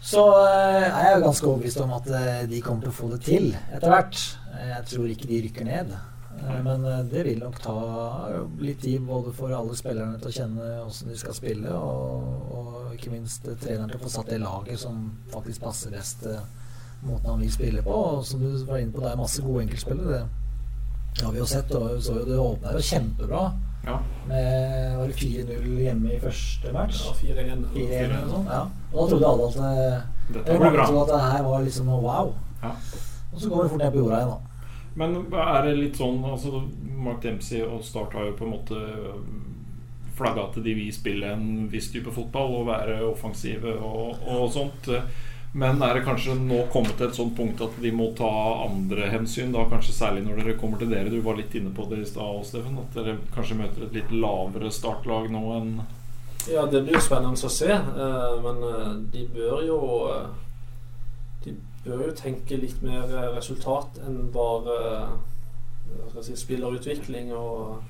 Så 0.00 0.22
jeg 0.32 0.92
er 1.10 1.16
jo 1.18 1.24
ganske 1.26 1.44
overbevist 1.48 1.80
om 1.84 1.90
at 1.92 2.06
eh, 2.16 2.46
de 2.48 2.60
kommer 2.64 2.86
til 2.86 2.92
å 2.94 2.98
få 3.02 3.10
det 3.12 3.18
til 3.26 3.50
etter 3.74 3.90
hvert. 3.92 4.22
Eh, 4.54 4.70
Jeg 4.78 4.86
tror 4.94 5.10
ikke 5.12 5.28
de 5.28 5.40
rykker 5.44 5.68
ned. 5.68 5.90
Eh, 6.40 6.60
Men 6.64 6.86
eh, 6.88 7.02
det 7.12 7.24
vil 7.26 7.42
nok 7.42 7.58
ta 7.60 7.74
litt 8.64 8.80
tid 8.80 9.04
både 9.04 9.32
for 9.36 9.52
alle 9.52 9.76
spillerne 9.76 10.16
til 10.22 10.30
å 10.30 10.36
kjenne 10.38 10.70
hvordan 10.86 11.12
de 11.12 11.18
skal 11.20 11.36
spille, 11.36 11.74
og, 11.76 12.56
og 12.56 12.94
ikke 12.96 13.12
minst 13.12 13.44
eh, 13.48 13.58
treneren 13.60 13.92
til 13.92 14.00
å 14.00 14.04
få 14.06 14.14
satt 14.16 14.32
det 14.32 14.40
laget 14.40 14.80
som 14.80 15.04
faktisk 15.34 15.66
passer 15.68 15.92
best 15.92 16.24
måten 17.04 17.30
han 17.34 17.40
vil 17.44 17.52
spille 17.52 17.82
på. 17.84 17.92
Og 17.92 18.24
som 18.28 18.40
du 18.40 18.56
var 18.68 18.80
inne 18.80 18.92
på, 18.96 19.04
det 19.04 19.12
er 19.12 19.20
masse 19.20 19.44
gode 19.44 19.66
enkeltspillere. 19.66 20.24
Det 21.16 21.24
har 21.26 21.32
vi 21.36 21.40
jo 21.42 21.46
sett. 21.48 21.70
Og 21.76 22.00
så 22.04 22.16
jo 22.22 22.24
det 22.28 22.40
åpna 22.40 22.72
jo 22.76 22.82
kjempebra 22.88 23.44
Ja. 23.90 23.98
med 24.30 24.96
var 24.96 25.10
det 25.10 25.16
4-0 25.20 25.80
hjemme 25.84 26.12
i 26.14 26.20
første 26.22 26.72
match. 26.74 27.00
Ja, 27.06 27.14
4-1. 27.20 27.64
4-1 27.74 27.96
eller 28.04 28.14
noe 28.14 28.30
sånt. 28.34 28.52
Ja. 28.54 28.62
Og 28.92 29.00
da 29.00 29.08
trodde 29.10 29.32
alle 29.32 29.48
at 29.48 29.58
det, 29.60 30.36
Dette 30.36 30.58
blir 30.60 30.76
bra. 30.76 30.86
at 31.02 31.12
det 31.12 31.20
her 31.26 31.42
var 31.48 31.66
liksom 31.66 31.90
wow. 31.90 32.32
Ja. 32.62 32.72
Og 33.32 33.40
så 33.40 33.50
går 33.50 33.62
det 33.62 33.70
fort 33.74 33.82
ned 33.82 33.92
på 33.92 34.04
jorda 34.04 34.20
igjen, 34.20 34.32
da. 34.34 34.40
Men 35.00 35.16
er 35.32 35.66
det 35.68 35.76
litt 35.78 36.00
sånn 36.00 36.18
altså 36.26 36.64
Mark 37.00 37.22
Dempsey 37.22 37.62
og 37.62 37.84
Start 37.86 38.16
har 38.18 38.26
jo 38.26 38.36
på 38.38 38.46
en 38.46 38.54
måte 38.56 38.80
flagga 40.18 40.48
at 40.48 40.58
de 40.64 40.74
vil 40.76 40.90
spille 40.92 41.30
en 41.32 41.68
viss 41.72 41.88
type 41.92 42.12
fotball 42.12 42.58
og 42.58 42.66
være 42.68 42.98
offensive 43.06 43.76
og, 43.78 44.18
og 44.26 44.50
sånt. 44.52 44.90
Men 45.52 45.80
er 45.82 45.94
det 45.98 46.04
kanskje 46.06 46.36
nå 46.38 46.60
kommet 46.70 46.94
til 46.96 47.08
et 47.08 47.16
sånt 47.16 47.32
punkt 47.36 47.58
at 47.64 47.78
de 47.82 47.90
må 47.90 48.12
ta 48.14 48.28
andre 48.68 49.08
hensyn? 49.10 49.50
Da 49.50 49.64
Kanskje 49.70 49.96
særlig 49.96 50.22
når 50.22 50.38
dere 50.44 50.58
kommer 50.60 50.78
til 50.78 50.92
dere. 50.92 51.10
Du 51.10 51.18
var 51.24 51.34
litt 51.40 51.54
inne 51.58 51.72
på 51.74 51.88
det 51.90 51.98
i 52.04 52.06
stad 52.06 52.44
Steffen. 52.46 52.78
At 52.78 52.94
dere 52.94 53.16
kanskje 53.34 53.58
møter 53.58 53.86
et 53.88 53.96
litt 53.98 54.12
lavere 54.14 54.70
startlag 54.70 55.26
nå 55.34 55.42
enn 55.56 55.72
Ja, 56.48 56.62
det 56.70 56.84
blir 56.86 56.94
jo 56.96 57.02
spennende 57.02 57.34
å 57.34 57.50
se. 57.52 57.72
eh, 57.72 58.36
Men 58.46 58.62
eh, 58.68 58.94
de 59.12 59.26
bør 59.34 59.66
jo 59.66 59.80
eh, 60.12 60.30
De 61.44 61.56
bør 61.84 62.06
jo 62.06 62.14
tenke 62.16 62.56
litt 62.60 62.80
mer 62.86 63.10
resultat 63.34 63.98
enn 64.06 64.30
bare 64.32 64.78
hva 65.90 66.06
skal 66.12 66.20
jeg 66.20 66.26
si, 66.28 66.42
spillerutvikling 66.44 67.32
og, 67.34 67.80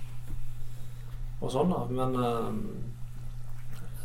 og 1.42 1.50
sånn. 1.52 1.68
da 1.74 1.84
Men 1.92 2.14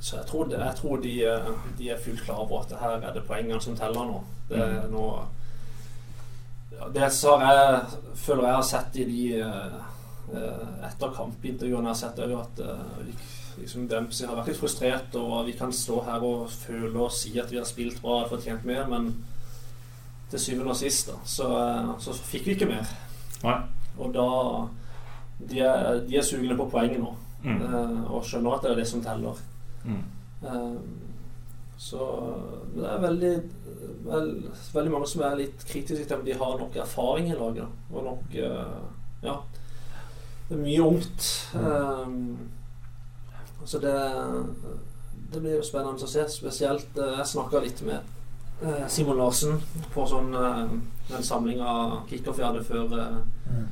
så 0.06 0.20
jeg 0.20 0.26
tror, 0.30 0.46
det, 0.46 0.60
jeg 0.62 0.78
tror 0.78 1.00
de, 1.02 1.12
eh, 1.26 1.48
de 1.80 1.88
er 1.90 2.02
fullt 2.02 2.22
klar 2.22 2.44
over 2.44 2.60
at 2.62 2.70
det 2.70 2.78
her 2.78 3.00
er 3.00 3.14
det 3.16 3.24
poengene 3.26 3.58
som 3.62 3.78
teller 3.78 4.06
nå. 4.06 4.20
Det 4.50 4.60
mm. 4.62 4.92
nå 4.94 5.06
Det 6.94 7.02
jeg, 7.02 7.80
føler 8.16 8.44
jeg 8.46 8.56
har 8.56 8.68
sett 8.68 9.00
i 9.02 9.06
de 9.10 9.24
eh, 9.40 9.80
eh, 10.30 10.68
etter 10.86 11.16
kampintervjuene 11.16 11.90
jeg 11.90 11.94
har 11.96 11.98
sett, 12.04 12.22
er 12.22 12.36
jo 12.36 12.44
at 12.44 12.62
liksom 13.58 13.88
Dempsey 13.90 14.28
har 14.28 14.38
vært 14.38 14.52
litt 14.52 14.60
frustrert, 14.60 15.18
og 15.18 15.48
vi 15.48 15.56
kan 15.58 15.74
stå 15.74 16.04
her 16.06 16.28
og 16.28 16.54
føle 16.54 17.02
og 17.08 17.10
si 17.16 17.34
at 17.42 17.50
vi 17.50 17.58
har 17.58 17.66
spilt 17.66 17.98
bra 18.04 18.20
og 18.26 18.30
fortjent 18.36 18.68
mer, 18.68 18.86
men 18.92 19.10
til 20.30 20.44
syvende 20.44 20.76
og 20.76 20.78
sist 20.78 21.10
da, 21.10 21.18
så, 21.26 21.50
så 22.04 22.14
fikk 22.20 22.46
vi 22.46 22.58
ikke 22.60 22.70
mer. 22.70 22.94
Nei. 23.42 23.58
Og 23.98 24.14
da 24.14 24.30
De 25.36 25.60
er, 25.60 26.00
de 26.06 26.18
er 26.18 26.24
sugne 26.24 26.56
på 26.56 26.70
poenget 26.70 27.02
nå, 27.02 27.16
Mm. 27.46 28.06
og 28.10 28.24
skjønner 28.26 28.56
at 28.56 28.64
det 28.64 28.70
er 28.72 28.80
det 28.80 28.88
som 28.90 29.02
teller. 29.06 29.38
Mm. 29.86 30.04
Eh, 30.44 30.78
så 31.78 32.08
det 32.76 32.88
er 32.88 33.04
veldig, 33.04 33.34
veld, 34.06 34.50
veldig 34.74 34.92
mange 34.94 35.08
som 35.12 35.24
er 35.28 35.40
litt 35.42 35.66
kritiske 35.68 36.08
til 36.08 36.18
om 36.18 36.26
de 36.26 36.38
har 36.40 36.58
nok 36.60 36.76
erfaring 36.80 37.30
i 37.32 37.38
laget. 37.38 37.66
da, 37.66 37.96
Og 37.98 38.10
nok 38.12 38.36
eh, 38.36 38.76
Ja. 39.26 39.38
Det 40.48 40.54
er 40.54 40.62
mye 40.62 40.82
ungt. 40.86 41.28
Um, 41.56 42.38
så 43.66 43.80
det, 43.82 43.94
det 45.34 45.42
blir 45.42 45.56
jo 45.58 45.64
spennende 45.66 46.06
å 46.06 46.10
se. 46.10 46.28
Spesielt 46.30 47.00
eh, 47.02 47.16
Jeg 47.18 47.32
snakka 47.32 47.64
litt 47.64 47.82
med 47.82 47.98
eh, 48.62 48.86
Simon 48.88 49.18
Larsen 49.18 49.58
på 49.94 50.06
sånn 50.06 50.30
den 51.10 51.24
samlinga 51.26 52.02
kickoff 52.10 52.38
vi 52.40 52.46
hadde 52.46 52.64
før 52.66 52.94
eh, 53.00 53.66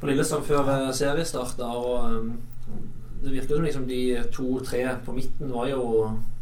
på 0.00 0.10
Lillestrøm 0.10 0.42
før 0.46 0.90
seriestart. 0.96 1.62
Og 1.62 1.94
eh, 2.10 2.80
det 3.22 3.30
virker 3.34 3.54
som 3.56 3.64
liksom 3.64 3.86
de 3.88 4.00
to-tre 4.32 4.84
på 5.04 5.12
midten 5.16 5.52
var 5.52 5.66
jo 5.68 5.82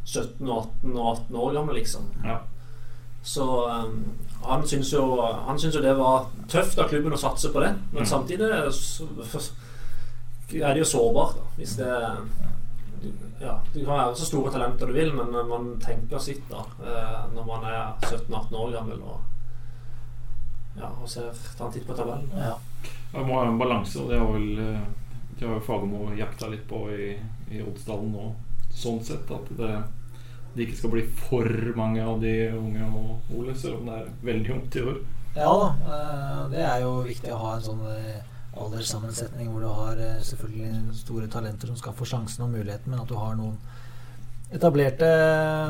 17 0.05 0.49
og 0.49 0.59
18 0.83 0.97
og 0.97 1.17
18 1.17 1.37
år 1.37 1.53
gamle, 1.59 1.75
liksom. 1.79 2.03
Ja. 2.25 2.39
Så 3.23 3.45
um, 3.69 4.05
han 4.47 4.63
syns 4.67 4.93
jo, 4.95 5.05
han 5.47 5.59
syns 5.59 5.75
jo 5.75 5.83
det 5.85 5.97
var 5.99 6.27
tøft 6.49 6.79
av 6.79 6.89
klubben 6.89 7.13
å 7.13 7.17
satse 7.21 7.49
på 7.53 7.61
det. 7.61 7.73
Men 7.93 8.03
Mm. 8.03 8.07
samtidig 8.07 8.49
er 8.49 8.65
det 10.75 10.79
jo 10.79 10.85
sårbart, 10.85 11.35
da. 11.37 11.43
Hvis 11.57 11.77
det 11.77 12.17
Ja, 13.41 13.59
du 13.75 13.85
kan 13.85 13.95
være 13.95 14.17
så 14.17 14.25
store 14.27 14.51
talenter 14.51 14.87
du 14.87 14.93
vil, 14.93 15.13
men 15.15 15.31
man 15.49 15.79
tenker 15.81 16.19
sitt 16.19 16.43
da 16.51 16.57
eh, 16.83 17.35
når 17.35 17.45
man 17.47 17.65
er 17.65 17.93
17-18 18.03 18.55
år 18.59 18.73
gammel 18.73 19.03
og 19.03 19.21
ja, 20.81 20.87
og 21.03 21.09
ser, 21.11 21.31
tar 21.59 21.67
en 21.67 21.73
titt 21.73 21.87
på 21.87 21.95
tabellen. 21.95 22.31
Ja. 22.35 22.55
Det 23.13 23.27
må 23.27 23.35
ha 23.39 23.47
en 23.49 23.59
balanse, 23.59 24.01
og 24.03 24.09
det 24.11 24.19
har 24.19 24.33
vel 24.33 24.59
eh, 25.39 25.41
De 25.41 25.49
har 25.49 25.59
jo 25.59 25.67
Fagermo 25.67 26.09
jakta 26.19 26.51
litt 26.51 26.67
på 26.69 26.85
i, 26.93 27.13
i 27.51 27.63
Oddsdalen 27.63 28.11
nå, 28.13 28.33
sånn 28.75 29.01
sett. 29.05 29.31
At 29.31 29.53
det, 29.59 29.75
det 30.55 30.67
ikke 30.67 30.81
skal 30.81 30.95
bli 30.97 31.05
for 31.29 31.49
mange 31.79 32.03
av 32.05 32.21
de 32.23 32.35
unge 32.57 32.91
og 32.91 33.39
Ole, 33.39 33.55
selv 33.55 33.81
om 33.81 33.89
det 33.91 34.01
er 34.01 34.11
veldig 34.33 34.59
ungt 34.59 34.81
i 34.81 34.85
år. 34.93 35.01
Ja 35.39 35.51
da, 35.55 35.69
eh, 35.95 36.45
det 36.51 36.63
er 36.65 36.83
jo 36.83 36.95
viktig 37.07 37.31
å 37.35 37.43
ha 37.43 37.57
en 37.57 37.67
sånn 37.67 37.83
eh, 37.93 38.23
alderssammensetning 38.59 39.51
hvor 39.53 39.63
du 39.63 39.69
har 39.71 40.01
eh, 40.03 40.23
selvfølgelig 40.25 40.97
store 40.99 41.29
talenter 41.31 41.71
som 41.71 41.79
skal 41.79 41.95
få 41.95 42.09
sjansen 42.09 42.47
og 42.47 42.57
muligheten, 42.57 42.91
men 42.91 43.05
at 43.05 43.11
du 43.11 43.15
har 43.19 43.37
noen 43.39 43.59
etablerte 44.49 45.09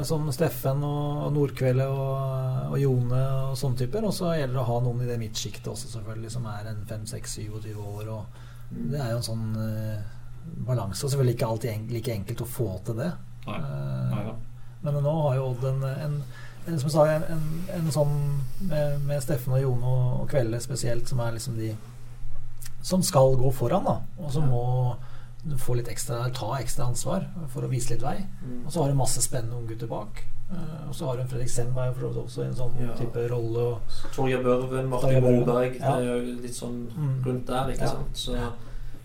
som 0.06 0.28
Steffen 0.32 0.84
og 0.86 1.32
Nordkvele 1.34 1.88
og, 1.90 2.68
og 2.70 2.76
Jone 2.78 3.22
og 3.50 3.56
sånne 3.58 3.82
typer. 3.82 4.06
Og 4.06 4.14
så 4.14 4.36
gjelder 4.38 4.54
det 4.54 4.62
å 4.62 4.68
ha 4.68 4.76
noen 4.84 5.02
i 5.02 5.08
det 5.10 5.18
midtsjiktet 5.20 5.66
også, 5.72 5.90
selvfølgelig, 5.96 6.30
som 6.36 6.46
er 6.46 6.70
en 6.70 6.84
5-6-27 6.86 7.74
år. 7.74 8.12
Og 8.14 8.46
det 8.70 9.00
er 9.00 9.12
jo 9.14 9.20
en 9.20 9.26
sånn 9.26 9.46
uh, 9.56 9.98
balanse. 10.66 11.04
Og 11.04 11.10
selvfølgelig 11.10 11.36
ikke 11.38 11.48
alltid 11.48 11.70
en, 11.72 11.86
like 11.92 12.14
enkelt 12.14 12.44
å 12.44 12.48
få 12.48 12.68
til 12.86 13.00
det. 13.00 13.10
Nei. 13.48 13.58
Uh, 13.58 14.12
Nei 14.12 14.24
ja. 14.26 14.36
men 14.84 15.00
nå 15.02 15.14
har 15.24 15.38
jo 15.38 15.50
Odd 15.52 15.64
en, 15.70 15.84
en, 15.88 16.16
en, 16.68 16.80
som 16.80 16.92
sa, 16.92 17.06
en, 17.16 17.46
en 17.74 17.92
sånn 17.94 18.16
med, 18.68 18.98
med 19.08 19.22
Steffen 19.24 19.56
og 19.56 19.62
Jone 19.62 19.92
og, 19.92 20.08
og 20.22 20.32
Kvelde 20.32 20.60
spesielt, 20.62 21.08
som 21.08 21.22
er 21.24 21.36
liksom 21.38 21.56
de 21.58 21.72
som 22.88 23.02
skal 23.02 23.34
gå 23.36 23.50
foran, 23.52 23.84
da. 23.84 23.96
Og 24.22 24.32
som 24.32 24.46
Ja. 24.46 24.50
må 24.52 24.96
få 25.56 25.74
litt 25.78 25.88
ekstra, 25.88 26.28
ta 26.34 26.58
ekstra 26.58 26.84
ansvar 26.90 27.24
for 27.48 27.62
å 27.64 27.68
vise 27.70 27.94
litt 27.94 28.02
vei. 28.02 28.16
Mm. 28.44 28.66
Og 28.66 28.72
så 28.72 28.82
har 28.82 28.88
du 28.92 28.94
masse 28.98 29.22
spennende 29.22 29.56
unggutter 29.56 29.86
bak. 29.88 30.24
Uh, 30.50 30.88
og 30.88 30.94
så 30.96 31.06
har 31.06 31.16
du 31.16 31.24
Fredrik 31.28 31.50
Semberg 31.52 31.94
for 31.94 32.12
så 32.12 32.22
også 32.24 32.42
i 32.42 32.46
en 32.48 32.54
sånn 32.56 32.76
Ja. 32.80 32.94
type 32.96 33.28
rolle. 33.28 33.64
Og, 33.74 33.80
Torgeir 34.14 34.42
Børven, 34.42 34.88
Martin 34.88 35.22
Moberg. 35.22 35.76
Ja. 35.80 35.96
Det 35.96 36.06
er 36.06 36.16
jo 36.16 36.36
litt 36.42 36.54
sånn 36.56 36.86
Mm. 36.96 37.22
rundt 37.24 37.46
der, 37.46 37.68
ikke 37.72 37.80
Ja. 37.84 37.86
sant. 37.86 38.14
Så 38.16 38.36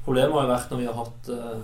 problemet 0.06 0.32
har 0.34 0.41
jo 0.47 0.53
vært 0.53 0.69
når 0.71 0.77
vi 0.77 0.86
har 0.86 0.93
hatt 0.93 1.29
uh, 1.29 1.62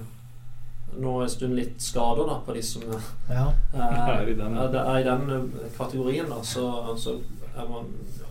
nå 1.00 1.22
en 1.22 1.30
stund 1.30 1.56
litt 1.56 1.78
skader 1.82 2.26
da 2.28 2.39
på 2.39 2.54
de 2.54 2.62
som 2.62 2.82
ja. 3.30 3.54
Er 3.74 4.28
i 4.28 4.34
den. 4.34 4.58
er, 4.58 4.98
i 5.00 5.04
den 5.04 5.52
kategorien, 5.78 6.28
da, 6.30 6.42
så, 6.42 6.98
så 6.98 7.20
er 7.56 7.68
man 7.70 7.86
ja, 8.20 8.26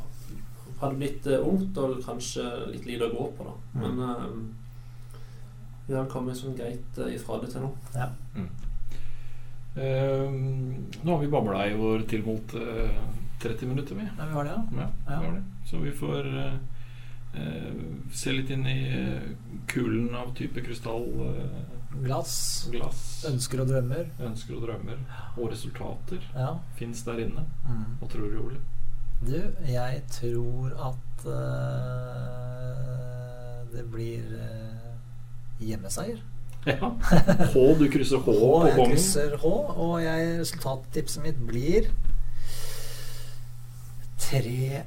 Hadde 0.80 0.96
blitt 0.96 1.26
ungt 1.26 1.76
og 1.78 2.02
kanskje 2.04 2.44
litt 2.72 2.84
lite 2.86 3.08
å 3.08 3.14
gå 3.16 3.32
på, 3.38 3.44
da. 3.44 3.54
Mm. 3.80 3.96
Men 3.96 4.54
vi 5.88 5.94
har 5.96 6.06
kommet 6.12 6.36
sånn 6.36 6.56
greit 6.58 6.98
eh, 7.00 7.14
ifra 7.16 7.38
det 7.42 7.48
til 7.54 7.64
nå. 7.64 7.70
Eh, 9.78 10.30
nå 11.02 11.12
har 11.14 11.20
vi 11.22 11.28
babla 11.32 11.62
i 11.70 11.76
vår 11.78 12.02
tilmålte 12.10 12.56
mot 12.58 12.68
eh, 12.68 12.98
30 13.42 13.66
minutter, 13.70 13.94
vi. 13.94 14.02
ja, 14.18 14.24
vi 14.26 14.32
har 14.34 14.44
det, 14.44 14.50
ja. 14.50 14.62
Ja, 14.82 14.88
Ja. 15.12 15.20
vi 15.20 15.26
har 15.26 15.32
det. 15.36 15.44
Så 15.70 15.78
vi 15.78 15.92
får 15.94 16.26
uh, 16.26 16.54
eh, 17.38 17.72
se 18.12 18.32
litt 18.32 18.50
inn 18.50 18.66
i 18.66 18.80
kulen 19.70 20.14
av 20.18 20.32
type 20.34 20.60
krystall. 20.66 21.06
Glass. 22.02 22.66
Ønsker 23.28 23.62
og 23.62 23.68
drømmer. 23.70 24.10
Ønsker 24.26 24.56
og 24.58 24.62
drømmer. 24.66 24.98
Og 25.36 25.52
resultater 25.52 26.18
Ja. 26.34 26.56
fins 26.76 27.04
der 27.06 27.20
inne. 27.28 27.46
Mm. 27.68 27.84
Hva 28.00 28.08
tror 28.10 28.28
du, 28.32 28.38
Ole? 28.42 28.60
Du, 29.22 29.38
jeg 29.66 30.02
tror 30.10 30.74
at 30.90 31.24
det 33.72 33.84
blir 33.92 34.22
hjemmeseier. 35.60 36.20
Ja. 36.66 36.90
H, 37.54 37.64
du 37.78 37.86
krysser 37.92 38.20
H 38.20 38.24
på 38.26 38.34
H, 38.36 38.48
jeg 38.68 38.88
krysser 38.90 39.36
H, 39.40 39.52
og 39.78 39.94
jeg, 40.02 40.32
resultattipset 40.42 41.22
mitt 41.24 41.38
blir 41.48 41.86
tre 44.18 44.82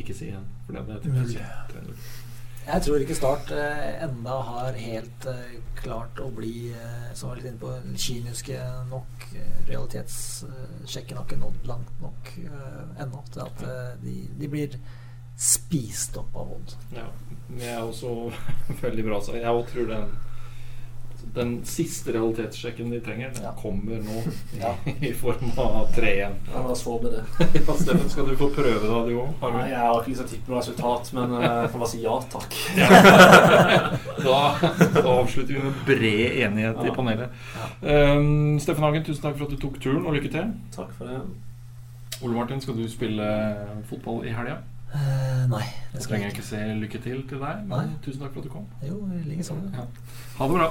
Ikke 0.00 0.14
si 0.16 0.30
igjen, 0.30 0.46
for 0.66 0.74
det 0.78 0.84
er 0.84 1.08
Null. 1.10 1.26
tipset. 1.34 2.22
Jeg 2.64 2.80
tror 2.86 3.02
ikke 3.04 3.14
Start 3.18 3.50
eh, 3.52 3.90
enda 4.06 4.38
har 4.48 4.78
helt 4.80 5.26
eh, 5.28 5.56
klart 5.76 6.16
å 6.24 6.30
bli, 6.32 6.70
eh, 6.72 7.10
som 7.12 7.28
var 7.28 7.36
litt 7.36 7.50
inne 7.50 7.60
på, 7.60 7.74
kyniske 8.00 8.56
nok. 8.88 9.26
Eh, 9.36 9.58
Realitetssjekken 9.68 11.18
har 11.20 11.26
ikke 11.28 11.42
nådd 11.42 11.68
langt 11.68 11.92
nok 12.00 12.30
eh, 12.40 13.02
ennå 13.04 13.20
til 13.34 13.44
at 13.44 13.64
eh, 13.68 13.90
de, 14.00 14.14
de 14.40 14.48
blir 14.54 14.78
spist 15.36 16.16
opp 16.20 16.36
av 16.36 16.52
Odd. 16.58 16.76
Ja, 16.94 17.08
jeg 17.58 17.72
er 17.74 17.82
også 17.82 18.30
veldig 18.84 19.04
bra. 19.08 19.20
Så 19.22 19.34
jeg 19.38 19.50
også 19.50 19.72
tror 19.74 19.90
den 19.96 20.14
den 21.34 21.54
siste 21.66 22.12
realitetssjekken 22.12 22.90
de 22.92 22.98
trenger, 23.02 23.30
den 23.32 23.42
Ja. 23.46 23.50
kommer 23.56 23.96
nå 24.04 24.18
Ja. 24.60 24.74
i 25.00 25.08
form 25.16 25.54
av 25.58 25.88
3-1. 25.96 26.18
Ja, 26.20 26.34
La 26.52 26.60
oss 26.74 26.82
håpe 26.84 27.08
det. 27.10 27.22
Ja, 27.64 27.74
Steffen, 27.80 28.10
skal 28.12 28.28
du 28.28 28.34
få 28.36 28.50
prøve 28.54 28.82
da, 28.84 28.98
du 29.08 29.14
òg? 29.22 29.32
Nei, 29.54 29.70
jeg 29.70 29.80
har 29.80 29.96
ikke 30.02 30.12
lyst 30.12 30.20
til 30.20 30.26
å 30.28 30.32
tippe 30.34 30.52
noe 30.52 30.60
resultat, 30.60 31.10
men 31.16 31.32
eh, 31.40 31.46
jeg 31.62 31.70
kan 31.72 31.80
bare 31.80 31.90
si 31.94 32.02
ja 32.04 32.18
takk. 32.34 32.58
Da, 34.20 34.36
da 35.00 35.16
avslutter 35.16 35.54
vi 35.56 35.64
med 35.64 35.80
bred 35.88 36.38
enighet 36.44 36.84
i 36.84 36.92
panelet. 37.00 37.40
Ja. 37.56 38.14
Um, 38.14 38.60
Steffen 38.62 38.84
Hagen, 38.86 39.04
tusen 39.08 39.24
takk 39.24 39.40
for 39.40 39.48
at 39.48 39.56
du 39.56 39.58
tok 39.64 39.80
turen, 39.82 40.04
og 40.06 40.14
lykke 40.18 40.30
til. 40.36 40.52
Takk 40.76 40.92
for 40.98 41.08
det. 41.08 41.18
Ole 42.22 42.36
Martin, 42.36 42.60
skal 42.62 42.76
du 42.78 42.84
spille 42.92 43.26
fotball 43.90 44.22
i 44.28 44.36
helga? 44.36 44.60
Eh, 44.94 45.46
nei, 45.50 45.64
det 45.92 46.02
trenger 46.04 46.28
jeg 46.28 46.34
ikke. 46.36 46.46
se 46.46 46.58
lykke 46.78 46.98
til 47.02 47.22
til 47.28 47.40
deg, 47.42 47.62
men 47.66 47.72
Nei. 47.88 47.96
tusen 48.04 48.20
takk 48.22 48.32
for 48.32 48.40
at 48.40 48.44
du 48.46 48.50
kom. 48.52 48.66
Jo, 48.86 49.00
i 49.10 49.22
like 49.26 49.42
sånn. 49.46 49.64
Ja. 49.74 49.86
Ha 50.38 50.46
det 50.50 50.54
bra. 50.60 50.68